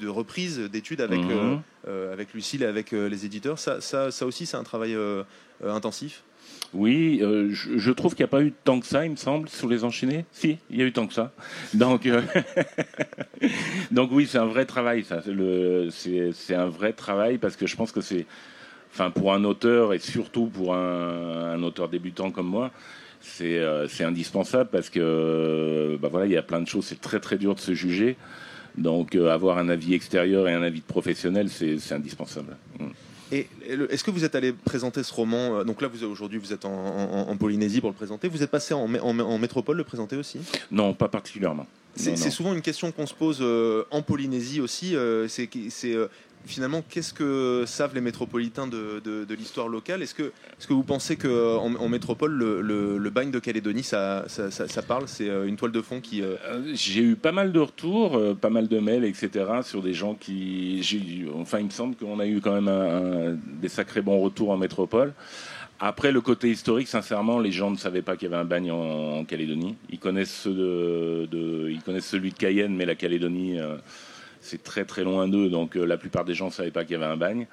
[0.00, 1.60] de, reprise, d'études avec, mhm.
[1.86, 3.58] avec Lucille et avec les éditeurs.
[3.58, 4.96] Ça, ça, ça aussi, c'est un travail
[5.62, 6.24] intensif?
[6.72, 9.48] Oui, euh, je, trouve qu'il n'y a pas eu tant que ça, il me semble,
[9.48, 10.24] sur les enchaînés.
[10.30, 11.32] Si, il y a eu tant que ça.
[11.74, 12.22] Donc, euh,
[13.90, 15.20] donc oui, c'est un vrai travail, ça.
[15.92, 18.24] C'est un vrai travail parce que je pense que c'est,
[18.92, 22.70] enfin, pour un auteur et surtout pour un, auteur débutant comme moi,
[23.20, 26.84] c'est euh, indispensable parce que, bah voilà, il y a plein de choses.
[26.84, 28.16] C'est très très dur de se juger.
[28.78, 32.56] Donc, avoir un avis extérieur et un avis de professionnel, c'est indispensable.
[32.78, 32.84] Mm.
[33.32, 33.48] Et
[33.90, 36.64] est-ce que vous êtes allé présenter ce roman euh, Donc là, vous aujourd'hui, vous êtes
[36.64, 38.28] en, Polynésie pour le présenter.
[38.28, 40.38] Vous êtes passé en, en métropole le présenter aussi?
[40.70, 41.66] Non, pas particulièrement.
[41.96, 44.94] C'est souvent une question qu'on se pose euh, en Polynésie aussi.
[44.96, 45.48] Euh, c'est
[46.46, 50.02] finalement, qu'est-ce que savent les métropolitains de, l'histoire locale?
[50.02, 54.82] Est-ce que, est que vous pensez qu'en en, métropole, le, bagne de Calédonie, ça, ça,
[54.82, 55.08] parle?
[55.08, 56.22] C'est euh, une toile de fond qui...
[56.22, 59.94] Euh, euh, j'ai eu pas mal de retours, pas mal de mails, etc., sur des
[59.94, 60.82] gens qui...
[61.34, 65.12] Enfin, il me semble qu'on a eu quand même des sacrés bons retours en métropole.
[65.82, 68.70] Après, le côté historique, sincèrement, les gens ne savaient pas qu'il y avait un bagne
[68.70, 69.76] en, Calédonie.
[69.90, 73.58] Ils connaissent, de, ils connaissent celui de Cayenne, mais la Calédonie
[74.40, 76.92] c'est très très loin d'eux, donc euh, la plupart des gens ne savaient pas qu'il
[76.92, 77.46] y avait un bagne.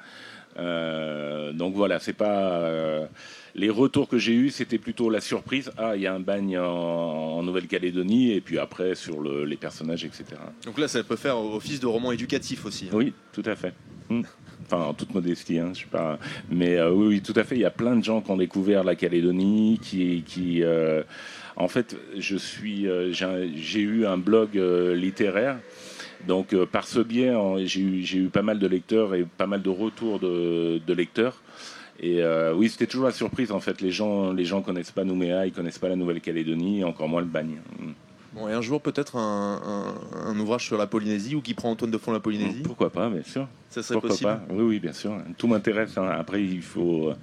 [0.57, 2.61] Euh, donc voilà, c'est pas.
[2.61, 3.05] Euh,
[3.53, 5.71] les retours que j'ai eus, c'était plutôt la surprise.
[5.77, 10.25] Ah, il y a un bagne en, Nouvelle-Calédonie, et puis après sur les personnages, etc.
[10.65, 12.85] Donc là, ça peut faire office de roman éducatif aussi.
[12.85, 12.95] Hein.
[12.95, 13.73] Oui, tout à fait.
[14.09, 14.21] Hmm.
[14.65, 16.19] Enfin, en toute modestie, hein, je sais pas.
[16.49, 17.55] Mais oui, oui, tout à fait.
[17.55, 20.63] Il y a plein de gens qui ont découvert la Calédonie, qui, qui
[21.55, 25.57] en fait, je suis, j'ai eu un blog littéraire
[26.25, 27.33] donc euh, par ce biais,
[27.65, 31.41] j'ai eu, pas mal de lecteurs et pas mal de retours de, lecteurs.
[31.99, 33.81] Et euh, oui, c'était toujours la surprise en fait.
[33.81, 37.27] Les gens, les gens connaissent pas Nouméa, ils connaissent pas la Nouvelle-Calédonie, encore moins le
[37.27, 37.57] bagne.
[37.79, 37.91] Mm.
[38.33, 41.97] Bon, et un jour peut-être un, ouvrage sur la Polynésie ou qui prend Antoine de
[41.97, 42.61] Fond la Polynésie?
[42.61, 43.47] Pourquoi pas, bien sûr.
[43.69, 44.39] Ça serait possible.
[44.51, 45.17] Oui, oui, bien sûr.
[45.37, 45.97] Tout m'intéresse.
[45.97, 46.07] Hein.
[46.07, 47.13] Après, il faut,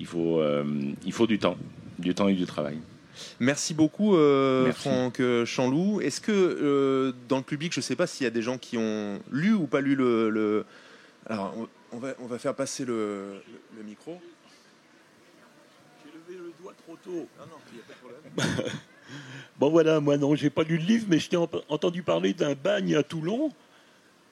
[0.00, 0.64] il faut, euh,
[1.04, 1.56] il faut du temps,
[1.98, 2.78] du temps et du travail.
[3.40, 6.00] Merci beaucoup, euh, Franck Chanlou.
[6.00, 8.58] Est-ce que euh, dans le public, je ne sais pas s'il y a des gens
[8.58, 10.64] qui ont lu ou pas lu le.
[11.26, 11.54] Alors,
[11.92, 13.42] on va, on va faire passer le,
[13.84, 14.20] micro.
[16.04, 17.28] J'ai levé le doigt trop tôt.
[17.38, 18.72] Non, non, il n'y a pas de problème.
[19.58, 22.54] bon, voilà, moi, non, j'ai pas lu le livre, mais je t'ai entendu parler d'un
[22.54, 23.50] bagne à Toulon.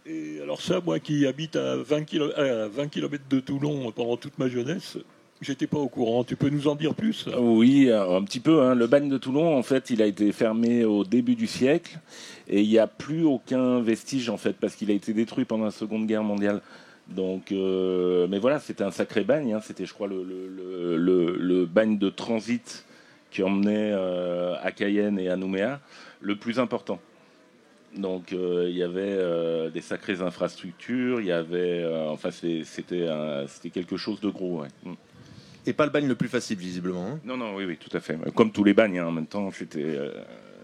[0.05, 4.99] Et alors, ça, moi qui habite à 20 km de Toulon pendant toute ma jeunesse,
[5.43, 6.25] J'étais pas au courant.
[6.25, 7.27] Tu peux nous en dire plus?
[7.39, 8.63] Oui, un petit peu.
[8.63, 8.75] Hein.
[8.75, 11.99] Le bagne de Toulon, en fait, il a été fermé au début du siècle
[12.49, 15.67] et il n'y a plus aucun vestige, en fait, parce qu'il a été détruit pendant
[15.67, 16.63] la Seconde Guerre mondiale.
[17.09, 19.53] Donc, euh, mais voilà, c'était un sacré bagne.
[19.53, 19.61] Hein.
[19.63, 20.25] C'était, je crois, le,
[20.97, 22.85] le, bagne de transit
[23.31, 25.81] qui emmenait euh, à Cayenne et à Nouméa,
[26.21, 26.99] le plus important.
[27.95, 34.21] Donc euh, il y avait des sacrées infrastructures, il y avait, enfin c'était quelque chose
[34.21, 34.61] de gros.
[34.61, 34.69] Ouais.
[35.67, 37.07] Et pas le bagne le plus facile, visiblement.
[37.07, 37.21] Hein.
[37.25, 38.17] non, non, oui, oui, tout à fait.
[38.35, 39.83] Comme tous les bagnes, hein, en même temps, c'était.
[39.83, 40.13] Euh,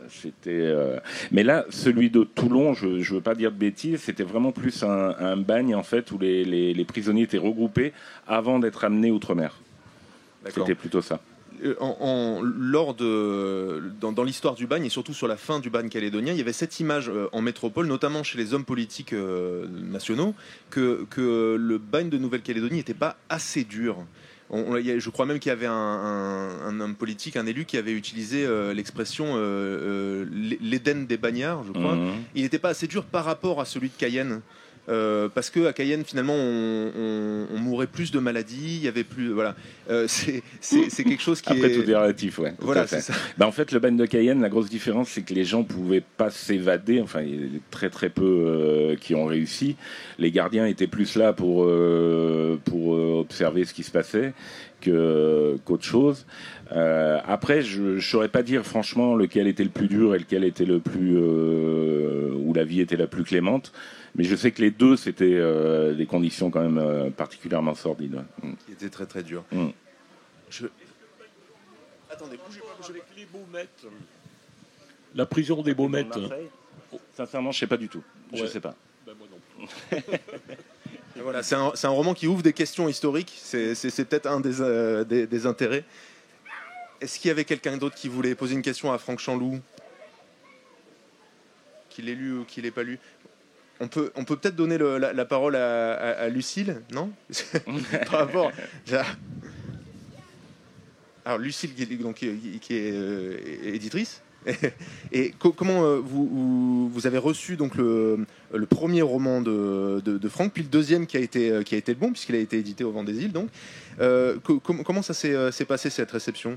[0.08, 0.98] c'était, euh,
[1.30, 4.82] Mais là, celui de Toulon, je ne veux pas dire de bêtises, c'était vraiment plus
[4.82, 7.92] un, bagne en fait où les, les, prisonniers étaient regroupés
[8.26, 9.54] avant d'être amenés outre-mer.
[10.48, 11.20] C'était plutôt ça.
[11.64, 15.88] Euh, en, lors de, dans, l'histoire du bagne et surtout sur la fin du bagne
[15.88, 20.34] calédonien, il y avait cette image en métropole, notamment chez les hommes politiques nationaux,
[20.68, 24.04] que, que le bagne de Nouvelle-Calédonie n'était pas assez dur
[24.52, 28.74] je crois même qu'il y avait un, homme politique, un élu, qui avait utilisé euh,
[28.74, 31.94] l'expression euh, euh, l'Éden des bagnards, je crois.
[31.94, 32.12] Mhm.
[32.34, 34.40] Il n'était pas assez dur par rapport à celui de Cayenne.
[34.88, 39.30] Euh, parce que à Cayenne finalement on, mourait plus de maladies, il y avait plus
[39.30, 39.54] voilà.
[39.88, 40.42] Euh, c'est
[41.04, 41.80] quelque chose qui après est...
[41.80, 43.12] tout est relatif ouais voilà c'est ça.
[43.38, 46.02] Bah, en fait le bagne de Cayenne la grosse différence c'est que les gens pouvaient
[46.16, 47.00] pas s'évader.
[47.00, 49.76] Enfin il y a très très peu euh, qui ont réussi.
[50.18, 51.70] Les gardiens étaient plus là pour
[52.64, 54.32] pour observer ce qui se passait
[54.84, 56.26] qu'autre chose.
[56.72, 60.64] Après je ne saurais pas dire franchement lequel était le plus dur et lequel était
[60.64, 63.72] le plus où la vie était la plus clémente
[64.14, 68.22] mais je sais que les deux, c'était euh, des conditions quand même euh, particulièrement sordides.
[68.42, 68.52] Mm.
[68.66, 69.44] Qui étaient très très dures.
[69.50, 69.68] Mm.
[72.10, 73.86] Attendez, bougez pas, bougez les Baumettes.
[75.14, 76.18] La prison des Baumettes.
[77.14, 78.02] Sincèrement, je ne sais pas du tout.
[78.34, 78.74] Je ne sais pas.
[79.06, 79.98] Ben, moi non
[81.22, 83.74] Voilà, c'est un, un, roman qui ouvre des questions historiques, c'est
[84.08, 85.84] peut-être un des, euh, des, des, intérêts.
[87.00, 89.60] Est-ce qu'il y avait quelqu'un d'autre qui voulait poser une question à Franck Chanlou?
[91.90, 92.98] Qu'il l'ait lu ou qu'il l'ait pas lu?
[93.82, 97.10] On peut on peut peut-être donner la, parole à, à, à Lucille, non
[98.10, 98.52] Par rapport.
[101.24, 104.22] Alors Lucille, qui, donc, qui est euh, éditrice,
[105.12, 108.26] et comment euh, vous, vous, avez reçu donc le,
[108.68, 111.92] premier roman de, de, Franck, puis le deuxième qui a été, euh, qui a été
[111.92, 113.32] le bon, puisqu'il a été édité au Vent des Îles.
[113.32, 113.50] Donc,
[114.84, 116.56] comment ça s'est passé cette réception?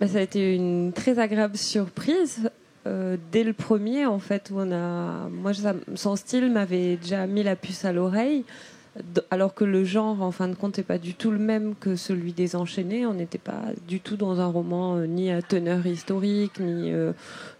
[0.00, 2.50] Bah, Ça a été une très agréable surprise.
[2.88, 5.52] Euh, dès le premier, en fait, où on a, moi,
[5.94, 8.44] son style m'avait déjà mis la puce à l'oreille
[9.30, 11.94] alors que le genre, en fin de compte, n'est pas du tout le même que
[11.94, 13.06] celui des enchaînés.
[13.06, 17.12] On n'était pas du tout dans un roman euh, ni à teneur historique, ni, euh,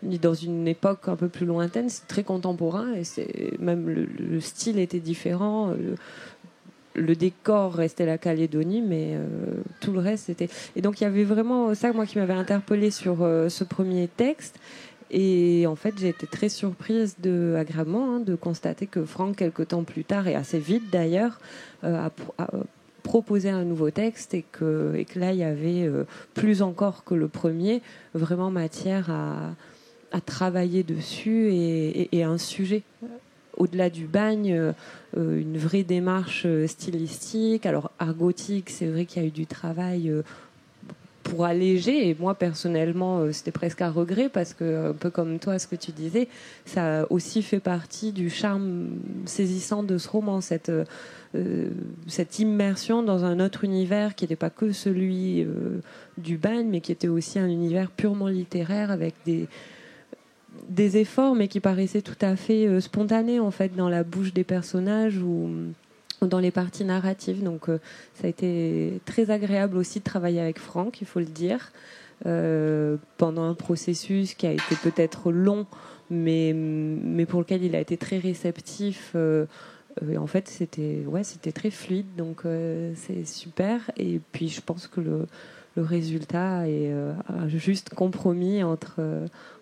[0.02, 1.90] ni dans une époque un peu plus lointaine.
[1.90, 5.72] C'est très contemporain et même le, style était différent.
[6.94, 9.16] Le, décor restait la Calédonie, mais
[9.80, 10.48] tout le reste c'était.
[10.74, 14.58] Et donc il y avait vraiment ça, moi, qui m'avait interpellé sur ce premier texte.
[15.10, 19.68] Et en fait, j'ai été très surprise de, agréablement hein, de constater que Franck, quelques
[19.68, 21.40] temps plus tard, et assez vite d'ailleurs,
[21.84, 22.48] euh, a, a,
[23.02, 27.04] proposé un nouveau texte et que, et que là, il y avait euh, plus encore
[27.04, 27.80] que le premier,
[28.12, 29.54] vraiment matière à,
[30.26, 32.82] travailler dessus et, un sujet
[33.56, 34.72] au-delà du bagne, euh,
[35.14, 37.66] une vraie démarche stylistique.
[37.66, 40.12] Alors, argotique, c'est vrai qu'il y a eu du travail
[41.28, 42.08] pour alléger.
[42.08, 45.66] Et moi, personnellement, euh, c'était presque un regret parce que, un peu comme toi, ce
[45.66, 46.28] que tu disais,
[46.64, 48.88] ça aussi fait partie du charme
[49.26, 50.72] saisissant de ce roman, cette,
[51.34, 51.68] euh,
[52.06, 55.80] cette immersion dans un autre univers qui n'était pas que celui euh,
[56.16, 59.46] du bagne, mais qui était aussi un univers purement littéraire avec des
[60.68, 64.42] des efforts, mais qui paraissaient tout à fait spontanés en fait dans la bouche des
[64.42, 65.50] personnages ou
[66.26, 67.42] dans les parties narratives.
[67.42, 67.78] Donc euh,
[68.14, 71.72] ça a été très agréable aussi de travailler avec Franck, il faut le dire,
[72.26, 75.66] euh, pendant un processus qui a été peut-être long,
[76.10, 79.12] mais, mais pour lequel il a été très réceptif.
[79.14, 79.46] Euh,
[80.16, 82.42] en fait, c'était ouais, c'était très fluide, donc
[82.94, 83.90] c'est super.
[83.96, 85.26] Et puis je pense que le,
[85.74, 86.92] le résultat est
[87.28, 89.00] un juste compromis entre,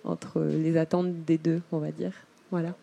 [0.04, 2.12] entre les attentes des deux, on va dire.
[2.50, 2.74] Voilà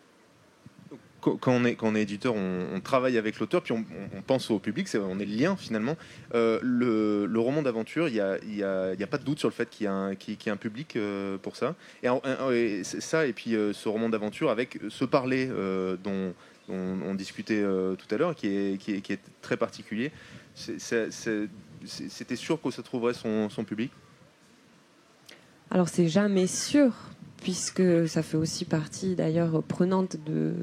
[1.40, 3.84] quand on est, éditeur, on, travaille avec l'auteur, puis on,
[4.22, 5.96] pense au public, on est le lien finalement.
[6.34, 9.88] Euh, le, roman d'aventure, il n'y a, pas de doute sur le fait qu'il y
[9.88, 11.74] a un, public euh, pour ça.
[12.02, 15.48] Et, ça, et puis euh, ce roman d'aventure avec ce parler
[16.02, 16.34] dont,
[16.68, 20.12] on discutait tout à l'heure, qui est, très particulier,
[20.54, 23.90] c'était sûr que ça trouverait son public?
[25.70, 26.92] Alors c'est jamais sûr,
[27.44, 30.54] puisque ça fait aussi partie d'ailleurs prenante de,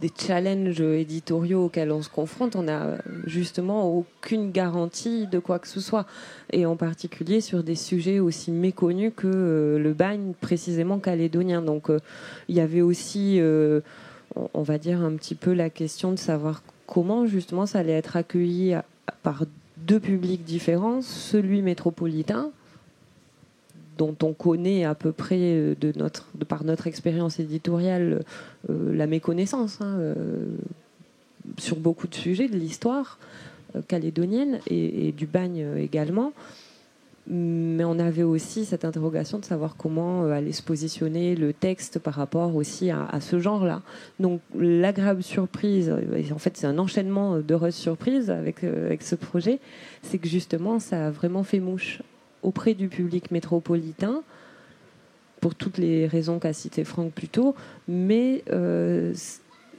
[0.00, 5.66] des challenges éditoriaux auxquels on se confronte, on n'a justement aucune garantie de quoi que
[5.66, 6.06] ce soit,
[6.52, 11.62] et en particulier sur des sujets aussi méconnus que euh, le bagne précisément calédonien.
[11.62, 11.98] Donc euh,
[12.48, 13.80] il y avait aussi, euh,
[14.54, 18.16] on va dire, un petit peu la question de savoir comment justement ça allait être
[18.16, 18.76] accueilli
[19.24, 19.42] par
[19.78, 22.52] deux publics différents, celui métropolitain
[23.96, 28.22] dont on connaît à peu près euh, de notre, de par notre expérience éditoriale
[28.70, 30.14] euh, la méconnaissance hein, euh,
[31.58, 33.18] sur beaucoup de sujets de l'histoire
[33.88, 36.32] calédonienne et, du bagne également.
[37.28, 42.14] Mais on avait aussi cette interrogation de savoir comment allait se positionner le texte par
[42.14, 43.82] rapport aussi à, ce genre-là.
[44.18, 45.92] Donc l'agréable surprise,
[46.32, 49.58] en fait c'est un enchaînement d'heureuses surprises avec, avec ce projet,
[50.02, 52.00] c'est que justement ça a vraiment fait mouche
[52.42, 54.22] auprès du public métropolitain,
[55.40, 57.54] pour toutes les raisons qu'a cité Franck plus tôt,
[57.88, 59.12] mais euh,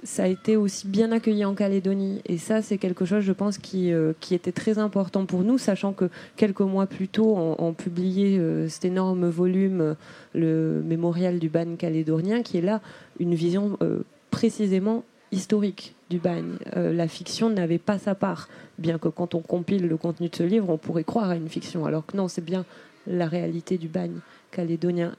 [0.04, 2.22] ça a été aussi bien accueilli en Calédonie.
[2.26, 5.94] Et ça, c'est quelque chose, je pense, qui, euh, était très important pour nous, sachant
[5.94, 9.96] que quelques mois plus tôt, on, publié euh, cet énorme volume,
[10.34, 12.82] le mémorial du ban calédonien, qui est là
[13.20, 13.78] une vision
[14.30, 16.56] précisément historique du bagne.
[16.76, 20.36] Euh, la fiction n'avait pas sa part, bien que quand on compile le contenu de
[20.36, 22.66] ce livre, on pourrait croire à une fiction, alors que non, c'est bien
[23.06, 24.20] la réalité du bagne
[24.52, 25.16] calédonien.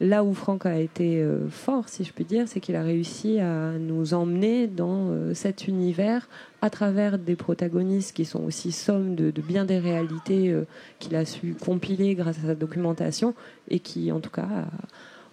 [0.00, 3.38] Là où Franck a été euh, fort, si je puis dire, c'est qu'il a réussi
[3.38, 6.28] à nous emmener dans euh, cet univers
[6.60, 10.56] à travers des protagonistes qui sont aussi somme de, bien des réalités
[10.98, 13.34] qu'il a su compiler grâce à sa documentation
[13.68, 14.66] et qui, en tout cas,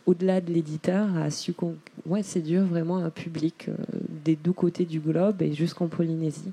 [0.05, 1.53] au-delà de l'éditeur, a su
[2.05, 3.73] ouais, séduire vraiment un public euh,
[4.23, 6.51] des deux côtés du globe et jusqu'en Polynésie.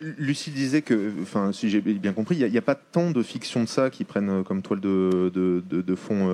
[0.00, 3.62] Lucille disait que, enfin, si j'ai bien compris, il n'y a, pas tant de fiction
[3.62, 6.28] de ça qui prennent comme toile de, de, fond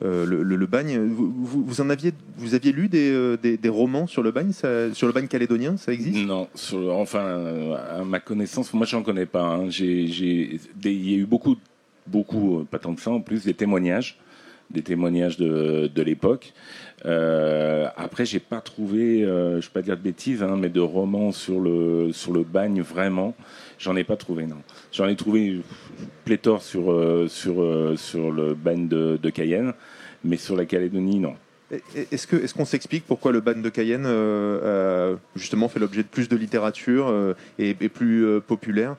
[0.00, 0.98] le, bagne.
[0.98, 5.28] Vous, en aviez, vous aviez lu des, des, romans sur le bagne, sur le bagne
[5.28, 6.26] calédonien, ça existe?
[6.26, 6.48] Non,
[6.90, 9.44] enfin, à ma connaissance, moi j'en connais pas.
[9.44, 9.68] Hein.
[9.68, 11.56] il y a eu beaucoup,
[12.06, 14.18] beaucoup, pas tant que ça en plus, des témoignages
[14.70, 16.52] des témoignages de, de l'époque.
[17.06, 20.80] Euh, après, j'ai pas trouvé, euh, je vais pas dire de bêtises, hein, mais de
[20.80, 23.34] romans sur le sur le bagne vraiment,
[23.78, 24.58] j'en ai pas trouvé non.
[24.92, 25.60] J'en ai trouvé
[26.24, 29.72] pléthore sur euh, sur euh, sur le bagne de, de, Cayenne,
[30.24, 31.34] mais sur la Calédonie non.
[32.10, 34.08] Est-ce que est-ce qu'on s'explique pourquoi le bagne de Cayenne
[35.36, 37.14] justement fait l'objet de plus de littérature
[37.60, 38.96] et, et, plus populaire?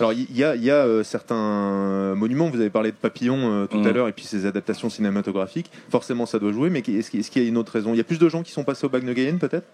[0.00, 3.90] Alors il y a, euh, certains monuments, vous avez parlé de Papillon euh, tout à
[3.90, 3.94] mm.
[3.94, 7.48] l'heure, et puis ces adaptations cinématographiques, forcément ça doit jouer, mais est-ce qu'il y a
[7.48, 7.94] une autre raison?
[7.94, 9.66] Il y a plus de gens qui sont passés au Bagne de peut-être?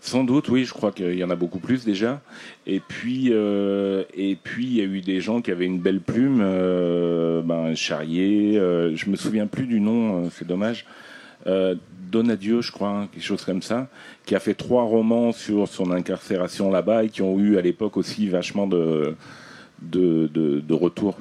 [0.00, 2.20] Sans doute, oui, je crois qu'il y en a beaucoup plus déjà.
[2.66, 6.00] Et puis, euh, et puis il y a eu des gens qui avaient une belle
[6.00, 10.86] plume, ben, Charrier, je me souviens plus du nom, c'est dommage.
[11.46, 13.88] Donadieu, je crois, hein, quelque chose comme ça,
[14.26, 17.96] qui a fait trois romans sur son incarcération là-bas et qui ont eu à l'époque
[17.96, 19.16] aussi vachement de,
[19.80, 21.16] de, retour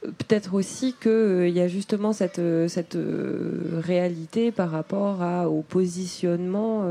[0.00, 5.48] Peut-être aussi qu'il euh, y a justement cette, euh, cette euh, réalité par rapport à,
[5.50, 6.84] au positionnement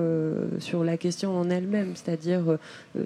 [0.59, 1.93] sur la question en elle-même.
[1.95, 2.57] C'est-à-dire,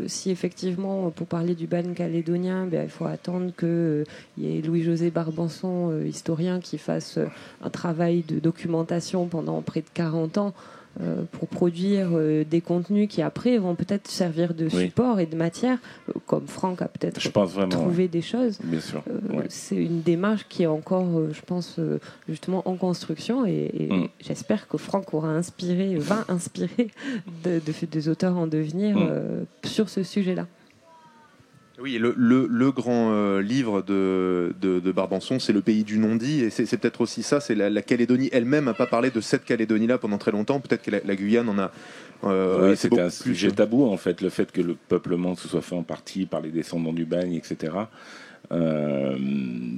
[0.08, 4.06] si effectivement, pour parler du ban calédonien, ben, il faut attendre qu'il
[4.38, 7.20] y ait Louis-José Barbanson, historien, qui fasse
[7.62, 10.54] un travail de documentation pendant près de 40 ans
[11.00, 15.38] euh, pour produire euh, des contenus qui après vont peut-être servir de support et de
[15.38, 15.78] matière,
[16.10, 17.22] euh, comme Franck a peut-être
[17.70, 18.60] trouvé des choses.
[18.62, 19.02] Bien sûr.
[19.48, 21.80] C'est une démarche qui est encore, je pense,
[22.28, 24.08] justement en construction et, mm.
[24.20, 26.90] j'espère que Franck aura inspiré, va inspirer
[27.46, 29.46] de, des auteurs en devenir mm.
[29.64, 30.46] sur ce sujet-là.
[31.82, 36.78] Oui, le, grand euh, livre de, de, Barbanson, c'est Le pays du non-dit, et c'est
[36.78, 40.32] peut-être aussi ça, c'est la, Calédonie elle-même n'a pas parlé de cette Calédonie-là pendant très
[40.32, 41.72] longtemps, peut-être que la, Guyane en a...
[42.24, 45.62] Euh, oui, c'est un sujet tabou en fait, le fait que le peuplement se soit
[45.62, 47.74] fait en partie par les descendants du bagne, etc.
[48.52, 49.18] Euh,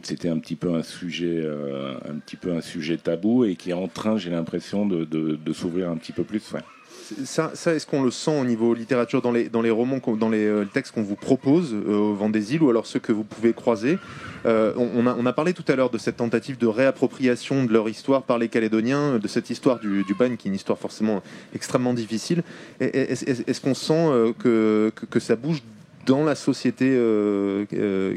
[0.02, 1.42] c'était un petit peu un sujet,
[2.06, 5.54] un petit peu un sujet tabou et qui est en train, j'ai l'impression, de, de,
[5.54, 6.52] s'ouvrir un petit peu plus.
[6.52, 6.60] Ouais.
[7.26, 10.46] Ça, est-ce qu'on le sent au niveau littérature dans les, dans les romans, dans les
[10.46, 13.24] euh, textes qu'on vous propose euh, au vent des îles ou alors ceux que vous
[13.24, 13.98] pouvez croiser?
[14.46, 17.72] Euh, on, a, on, a, parlé tout à l'heure de cette tentative de réappropriation de
[17.72, 20.78] leur histoire par les Calédoniens, de cette histoire du, du bagne qui est une histoire
[20.78, 21.24] forcément
[21.56, 22.44] extrêmement difficile.
[22.80, 25.62] Est-ce qu'on sent que, que, ça bouge
[26.06, 26.90] dans la société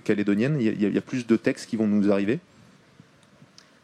[0.04, 0.58] calédonienne?
[0.60, 2.40] Il y, a, plus de textes qui vont nous arriver?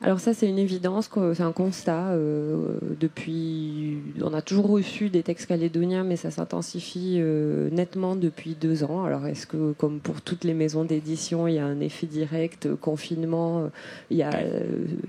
[0.05, 2.09] Alors ça, c'est une évidence, c'est un constat.
[2.09, 8.57] Euh, depuis, on a toujours reçu des textes calédoniens, mais ça s'intensifie euh, nettement depuis
[8.61, 9.05] deux ans.
[9.05, 12.67] Alors est-ce que, comme pour toutes les maisons d'édition, il y a un effet direct,
[12.67, 13.71] euh, confinement
[14.11, 14.33] Il y a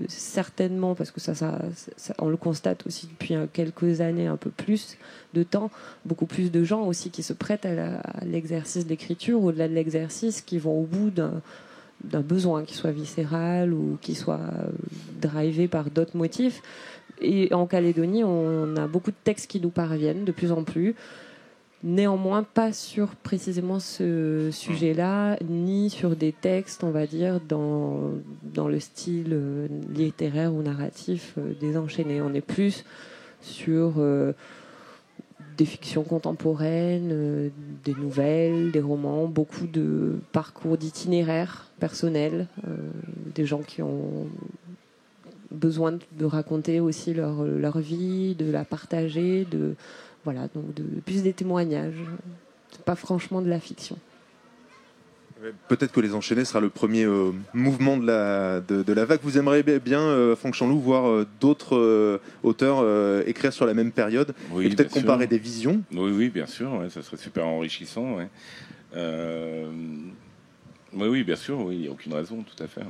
[0.06, 1.58] certainement, parce que ça, ça,
[2.20, 4.96] on le constate aussi depuis quelques années, un peu plus
[5.34, 5.72] de temps,
[6.04, 10.58] beaucoup plus de gens aussi qui se prêtent à l'exercice d'écriture, au-delà de l'exercice, qui
[10.58, 11.42] vont au bout d'un
[12.10, 14.68] d'un besoin qui soit viscéral ou qui soit euh,
[15.20, 16.62] drivé par d'autres motifs.
[17.20, 20.94] Et en Calédonie, on a beaucoup de textes qui nous parviennent de plus en plus.
[21.82, 28.68] Néanmoins, pas sur précisément ce sujet-là, ni sur des textes, on va dire, dans, dans
[28.68, 32.22] le style euh, littéraire ou narratif euh, des enchaînés.
[32.22, 32.84] On est plus
[33.42, 33.94] sur
[35.56, 37.48] des fictions contemporaines, euh,
[37.84, 42.76] des nouvelles, des romans, beaucoup de parcours d'itinéraires personnels, euh,
[43.34, 44.26] des gens qui ont
[45.50, 49.76] besoin de raconter aussi leur, leur vie, de la partager, de
[50.24, 52.02] voilà, de plus des témoignages.
[52.84, 53.96] Pas franchement de la fiction.
[55.68, 59.20] Peut-être que Les Enchaînés sera le premier euh, mouvement de la, de, la vague.
[59.22, 62.84] Vous aimeriez bien, euh, Franck Chanlou, voir euh, d'autres auteurs
[63.26, 65.82] écrire sur la même période et peut-être comparer des visions?
[65.92, 68.18] Oui, oui, bien sûr, ça serait super enrichissant.
[68.94, 68.98] oui,
[70.92, 72.82] oui, bien sûr, oui, il n'y a aucune raison, tout à fait.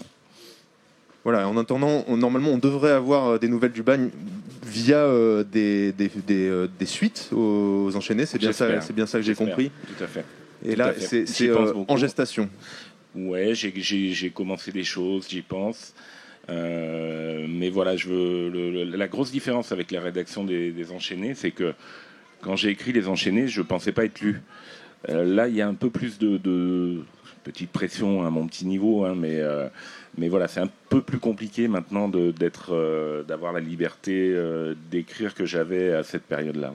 [1.24, 4.10] Voilà, en attendant, normalement, on devrait avoir des nouvelles du bagne
[4.66, 5.06] via
[5.50, 8.26] des, des, des, suites aux, enchaînés.
[8.26, 9.70] C'est bien, ça, bien ça que j'ai compris.
[9.96, 10.24] Tout à fait.
[10.64, 12.48] Et là, c'est euh, en gestation.
[13.14, 15.94] Ouais, j'ai commencé des choses, j'y pense.
[16.50, 21.74] Euh, mais voilà, je veux, la grosse différence avec la rédaction des, enchaînés, c'est que
[22.40, 24.42] quand j'ai écrit les enchaînés, je pensais pas être lu.
[25.08, 27.00] Euh, là, il y a un peu plus de,
[27.44, 29.40] petite pression à mon petit niveau, hein, mais
[30.16, 34.34] mais voilà, c'est un peu plus compliqué maintenant d'avoir la liberté
[34.90, 36.72] d'écrire que j'avais à cette période-là.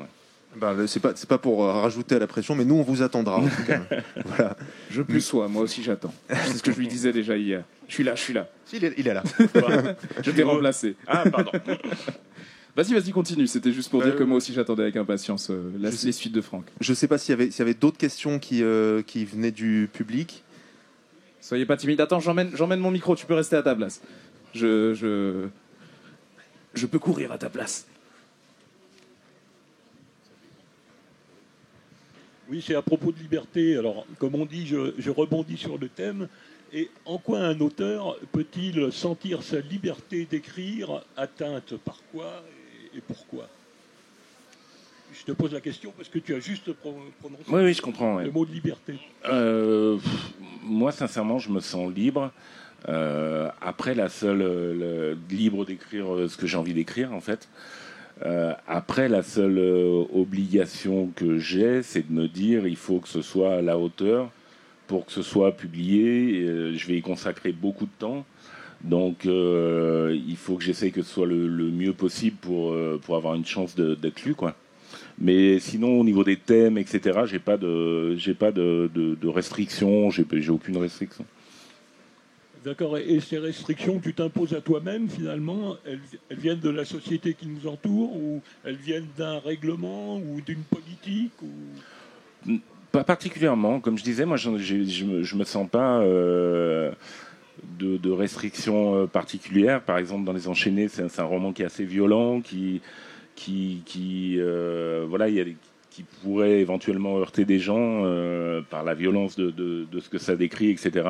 [0.55, 3.01] Ben, c'est pas, c'est pas pour euh, rajouter à la pression, mais nous, on vous
[3.01, 3.37] attendra.
[3.37, 3.81] En tout cas.
[4.25, 4.57] voilà.
[4.89, 6.13] Je plus sois, moi aussi j'attends.
[6.29, 7.63] C'est ce que je lui disais déjà hier.
[7.87, 8.49] Je suis là, je suis là.
[8.73, 9.23] Il est, il est là.
[10.23, 10.95] Je t'ai remplacé.
[11.07, 11.51] Ah, pardon.
[12.75, 13.47] Vas-y, vas-y, continue.
[13.47, 16.05] C'était juste pour dire Euh, que moi aussi j'attendais avec impatience euh, la- je sais-
[16.07, 16.65] les suites de Franck.
[16.79, 19.51] Je sais pas s'il y avait, s'il y avait d'autres questions qui, euh, qui venaient
[19.51, 20.43] du public.
[21.41, 21.99] Soyez pas timide.
[21.99, 23.15] Attends, j'emmène, j'emmène mon micro.
[23.15, 24.01] Tu peux rester à ta place.
[24.53, 25.47] Je, je,
[26.75, 27.85] je peux courir à ta place.
[32.49, 33.77] Oui, c'est à propos de liberté.
[33.77, 36.27] Alors, comme on dit, je, je rebondis sur le thème.
[36.71, 42.43] Et en quoi un auteur peut-il sentir sa liberté d'écrire atteinte par quoi
[42.95, 43.47] et, pourquoi?
[45.13, 47.81] Je te pose la question parce que tu as juste pro- prononcé Oui, oui, je
[47.81, 48.15] comprends.
[48.17, 48.25] ouais.
[48.25, 48.95] le mot de liberté.
[49.25, 50.33] Euh, pff,
[50.63, 52.31] moi, sincèrement, je me sens libre.
[52.87, 57.47] Euh, après, la seule le- libre d'écrire ce que j'ai envie d'écrire, en fait.
[58.25, 63.07] Euh, après, la seule euh, obligation que j'ai, c'est de me dire, il faut que
[63.07, 64.29] ce soit à la hauteur
[64.87, 66.41] pour que ce soit publié.
[66.41, 68.25] Euh, je vais y consacrer beaucoup de temps.
[68.81, 73.45] Donc, il faut que j'essaye que ce soit le, mieux possible pour, pour avoir une
[73.45, 74.55] chance d'être lu, quoi.
[75.19, 80.23] Mais sinon, au niveau des thèmes, etc., j'ai pas pas de, de, de restrictions, j'ai
[80.49, 81.25] aucune restriction.
[82.63, 82.97] D'accord.
[82.97, 85.99] Et, ces restrictions que tu t'imposes à toi-même, finalement, elles,
[86.31, 91.31] viennent de la société qui nous entoure ou elles viennent d'un règlement ou d'une politique.
[92.91, 96.91] Pas particulièrement, comme je disais, moi, je je me sens pas euh,
[97.77, 99.81] de, restrictions euh, particulières.
[99.81, 102.81] Par exemple, dans Les Enchaînés, c'est un, roman qui est assez violent, qui,
[104.37, 105.45] euh, voilà, il y a
[105.89, 110.69] qui pourrait éventuellement heurter des gens euh, par la violence de, ce que ça décrit,
[110.69, 111.07] etc.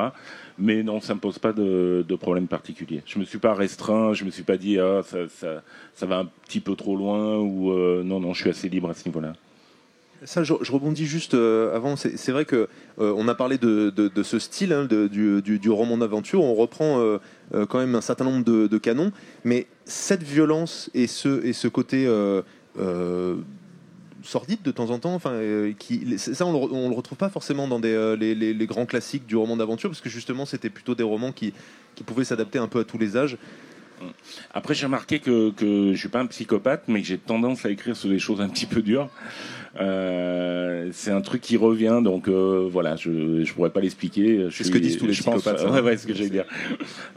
[0.58, 3.02] Mais non, ça me pose pas de, problème particulier.
[3.06, 6.60] Je me suis pas restreint, je me suis pas dit ah ça, va un petit
[6.60, 9.34] peu trop loin ou euh, non non, je suis assez libre à ce niveau-là.
[10.24, 11.96] Ça, je, rebondis juste euh, avant.
[11.96, 12.68] C'est vrai que
[12.98, 16.42] on a parlé de, ce style hein, du, roman d'aventure.
[16.42, 17.18] On reprend
[17.52, 19.12] quand même un certain nombre de, canons,
[19.44, 22.06] mais cette violence et ce côté
[24.22, 27.28] sordide de temps en temps, enfin, euh, qui ça on le, on le retrouve pas
[27.30, 30.46] forcément dans des, euh, les, les- les grands classiques du roman d'aventure, parce que justement
[30.46, 31.52] c'était plutôt des romans qui
[31.94, 33.36] qui pouvaient s'adapter un peu à tous les âges.
[34.54, 37.70] Après, j'ai remarqué que, que je suis pas un psychopathe, mais que j'ai tendance à
[37.70, 39.10] écrire sur des choses un petit peu dures.
[39.78, 44.48] Euh, c'est un truc qui revient, donc euh, voilà, je je pourrais pas l'expliquer.
[44.50, 45.70] C'est ce que disent tous les je pense- psychopathes, ça.
[45.70, 46.46] Ouais, ouais, c'est ce que j'allais dire.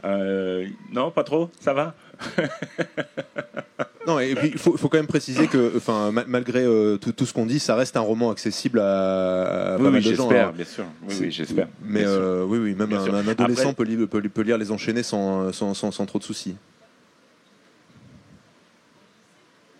[0.04, 1.48] Euh, non, pas trop.
[1.58, 1.94] Ça va?
[4.06, 7.12] Non, et puis il faut, faut quand même préciser que, enfin, ma- malgré euh, tout,
[7.12, 10.02] tout ce qu'on dit, ça reste un roman accessible à, à oui, pas oui, mal
[10.02, 10.28] de gens.
[10.28, 10.52] j'espère, hein.
[10.54, 10.84] bien sûr.
[11.08, 11.68] Oui, j'espère.
[11.82, 15.02] Mais euh, oui, oui, même un, adolescent Après- peut, lire, peut, peut lire les enchaîner
[15.02, 16.54] sans, sans, sans, sans trop de soucis.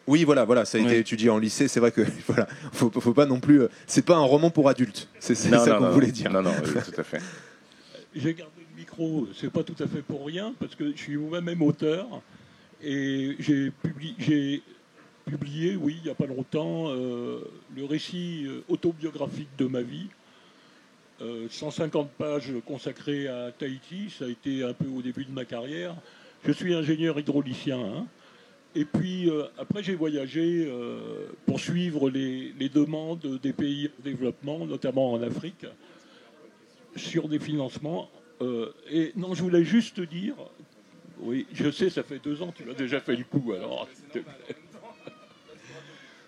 [0.07, 1.67] Oui, voilà, voilà, ça a été étudié en lycée.
[1.69, 3.63] C'est vrai que voilà, faut, faut pas non plus.
[3.63, 5.09] euh, C'est pas un roman pour adultes.
[5.19, 6.31] C'est ça qu'on voulait dire.
[6.31, 7.21] Non, non, oui, tout à fait.
[8.15, 11.17] J'ai gardé le micro, c'est pas tout à fait pour rien, parce que je suis
[11.17, 12.07] moi-même auteur
[12.85, 13.71] et j'ai
[15.25, 17.41] publié, oui, il n'y a pas longtemps, euh,
[17.75, 20.09] le récit euh, autobiographique de ma vie.
[21.23, 25.45] Euh, 150 pages consacrées à Tahiti, ça a été un peu au début de ma
[25.45, 25.95] carrière.
[26.45, 27.79] Je suis ingénieur hydraulicien.
[27.79, 28.07] hein.
[28.75, 34.03] Et puis euh, après, j'ai voyagé euh, pour suivre les, les demandes des pays en
[34.03, 35.65] développement, notamment en Afrique
[36.97, 38.11] sur des financements.
[38.43, 40.35] Euh, et non, je voulais juste te dire,
[41.21, 43.89] oui, je sais, ça fait deux ans, tu m'as déjà fait le coup, alors.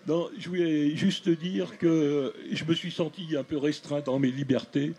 [0.07, 4.19] Non, je voulais juste te dire que je me suis senti un peu restreint dans
[4.19, 4.93] mes libertés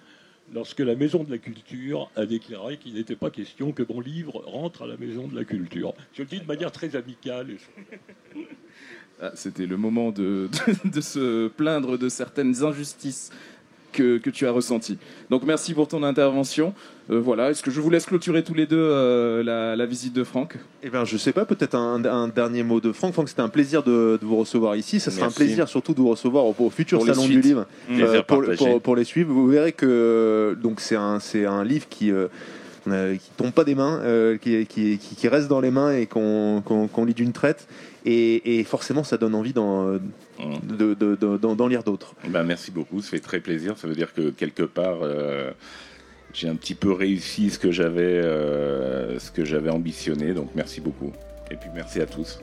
[0.52, 4.42] lorsque la Maison de la Culture a déclaré qu'il n'était pas question que mon livre
[4.44, 5.94] rentre à la Maison de la Culture.
[6.12, 7.56] Je le dis de manière très amicale.
[9.18, 10.50] Ah, C'était le moment de,
[10.84, 13.30] de, de se plaindre de certaines injustices
[13.92, 14.98] que, que tu as ressenties.
[15.30, 16.74] Donc merci pour ton intervention.
[17.10, 20.12] Euh, voilà, est-ce que je vous laisse clôturer tous les deux euh, la, la visite
[20.12, 20.56] de Franck?
[20.82, 23.14] Eh ben, je sais pas, peut-être un, un dernier mot de Franck.
[23.14, 25.00] Franck, c'était un plaisir de, de vous recevoir ici.
[25.00, 25.42] Ça sera Merci.
[25.42, 27.66] un plaisir surtout de vous recevoir au, au futur Pour salon du livre.
[27.86, 28.56] Plaisir Euh, pour, partagé.
[28.58, 29.32] pour- pour les suivre.
[29.32, 32.28] Vous verrez que donc c'est un c'est un livre qui euh,
[32.88, 36.62] euh, qui tombe pas des mains, euh, qui, qui, reste dans les mains et qu'on
[36.64, 37.66] qu'on- qu'on lit d'une traite.
[38.04, 39.98] Et, et forcément, ça donne envie d'en
[40.62, 42.14] De, de- de- d'en- lire d'autres.
[42.28, 43.76] Ben, merci beaucoup, ça fait très plaisir.
[43.76, 45.50] Ça veut dire que quelque part, euh,
[46.32, 50.34] j'ai un petit peu réussi ce que j'avais, euh, ce que j'avais ambitionné.
[50.34, 51.12] Donc merci beaucoup.
[51.50, 52.38] Et puis merci à tous.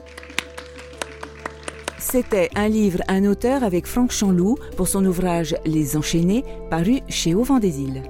[1.98, 7.34] C'était un livre, un auteur avec Franck Chanloup pour son ouvrage Les Enchaînés, paru chez
[7.34, 8.02] Auvent des Îles.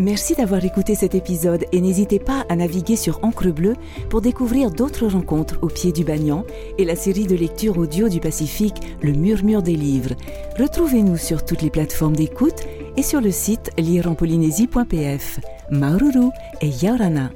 [0.00, 3.74] Merci d'avoir écouté cet épisode et n'hésitez pas à naviguer sur Encre Bleue
[4.08, 6.46] pour découvrir d'autres rencontres au pied du Bagnan
[6.78, 10.14] et la série de lectures audio du Pacifique Le Murmure des livres.
[10.58, 12.62] Retrouvez-nous sur toutes les plateformes d'écoute
[12.96, 15.40] et sur le site lireenpolynésie.pf.
[15.70, 16.30] Maururu
[16.62, 17.30] et Yaurana.